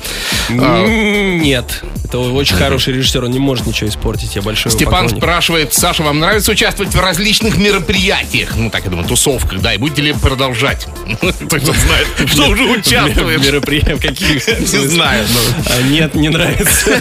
М, 0.50 1.42
Нет, 1.42 1.84
это 2.06 2.20
очень 2.20 2.56
хороший 2.56 2.94
режиссер, 2.96 3.24
он 3.26 3.32
не 3.32 3.40
может 3.40 3.68
ничего 3.68 3.90
испортить, 3.90 4.36
я 4.36 4.42
большой 4.42 4.72
Степан 4.72 5.04
поклонник. 5.04 5.18
спрашивает, 5.18 5.74
Саша, 5.74 6.02
вам 6.04 6.20
нравится 6.20 6.52
участвовать 6.52 6.94
в 6.96 7.00
различных 7.00 7.58
мероприятиях? 7.58 8.56
Ну, 8.56 8.70
так 8.70 8.86
я 8.86 8.90
думаю, 8.90 9.08
тусовках, 9.08 9.60
да, 9.62 9.74
и 9.74 9.78
будете 9.78 10.02
ли 10.02 10.14
продолжать? 10.14 10.88
То 11.22 11.28
есть 11.56 11.70
он 11.70 11.76
знает, 11.76 12.08
что 12.32 12.48
уже 12.50 12.64
участвует. 12.64 13.46
Мероприятия 13.46 13.96
каких? 13.98 14.48
Не 14.60 14.88
знаю. 14.88 15.26
ну. 15.30 15.64
А, 15.78 15.82
Нет, 15.84 16.16
не 16.16 16.30
нравится. 16.30 17.00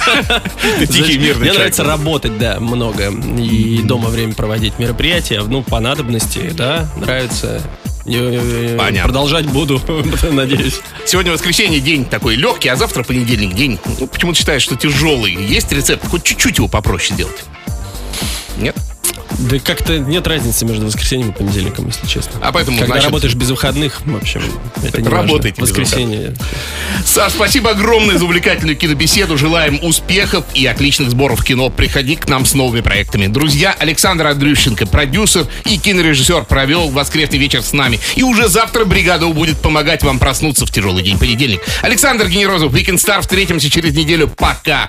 тихий, 0.90 1.18
мирный 1.18 1.42
Мне 1.48 1.52
нравится 1.52 1.84
работать, 1.84 2.36
да, 2.38 2.58
много. 2.60 3.10
И 3.38 3.80
дома 3.82 4.08
время 4.08 4.34
проводить 4.34 4.47
мероприятия, 4.78 5.42
ну, 5.42 5.62
по 5.62 5.80
надобности, 5.80 6.50
да, 6.54 6.88
нравится. 6.96 7.62
Понятно. 8.04 9.02
Продолжать 9.02 9.46
буду, 9.46 9.80
надеюсь. 10.32 10.80
Сегодня 11.04 11.32
воскресенье 11.32 11.80
день 11.80 12.06
такой 12.06 12.36
легкий, 12.36 12.68
а 12.68 12.76
завтра 12.76 13.04
понедельник 13.04 13.54
день. 13.54 13.78
Ну, 13.98 14.06
почему-то 14.06 14.38
считаешь, 14.38 14.62
что 14.62 14.76
тяжелый. 14.76 15.34
Есть 15.34 15.70
рецепт? 15.72 16.06
Хоть 16.08 16.22
чуть-чуть 16.22 16.56
его 16.56 16.68
попроще 16.68 17.14
сделать. 17.14 17.44
Нет? 18.56 18.76
Да 19.38 19.58
как-то 19.58 19.98
нет 19.98 20.26
разницы 20.26 20.64
между 20.64 20.86
воскресеньем 20.86 21.30
и 21.30 21.32
понедельником, 21.32 21.86
если 21.86 22.06
честно. 22.06 22.32
А 22.42 22.50
поэтому, 22.50 22.78
Когда 22.78 22.94
значит- 22.94 23.06
работаешь 23.06 23.34
без 23.34 23.50
выходных, 23.50 24.00
в 24.04 24.16
общем, 24.16 24.42
это 24.82 25.02
не 25.02 25.08
Работайте 25.08 25.60
важно. 25.60 25.80
Воскресенье. 25.80 26.34
Саш, 27.04 27.32
спасибо 27.32 27.70
огромное 27.70 28.18
за 28.18 28.24
увлекательную 28.24 28.76
кинобеседу. 28.76 29.36
Желаем 29.38 29.78
успехов 29.82 30.44
и 30.54 30.66
отличных 30.66 31.10
сборов 31.10 31.44
кино. 31.44 31.70
Приходи 31.70 32.16
к 32.16 32.28
нам 32.28 32.46
с 32.46 32.54
новыми 32.54 32.80
проектами. 32.80 33.26
Друзья, 33.26 33.76
Александр 33.78 34.26
Андрющенко, 34.26 34.86
продюсер 34.86 35.46
и 35.66 35.78
кинорежиссер, 35.78 36.44
провел 36.44 36.88
воскресный 36.88 37.38
вечер 37.38 37.62
с 37.62 37.72
нами. 37.72 38.00
И 38.16 38.22
уже 38.22 38.48
завтра 38.48 38.84
бригада 38.84 39.26
будет 39.28 39.58
помогать 39.58 40.02
вам 40.02 40.18
проснуться 40.18 40.66
в 40.66 40.70
тяжелый 40.70 41.04
день 41.04 41.18
понедельник. 41.18 41.60
Александр 41.82 42.28
Генерозов, 42.28 42.72
Weekend 42.72 42.96
Star. 42.96 43.20
Встретимся 43.20 43.70
через 43.70 43.94
неделю. 43.94 44.28
Пока. 44.28 44.88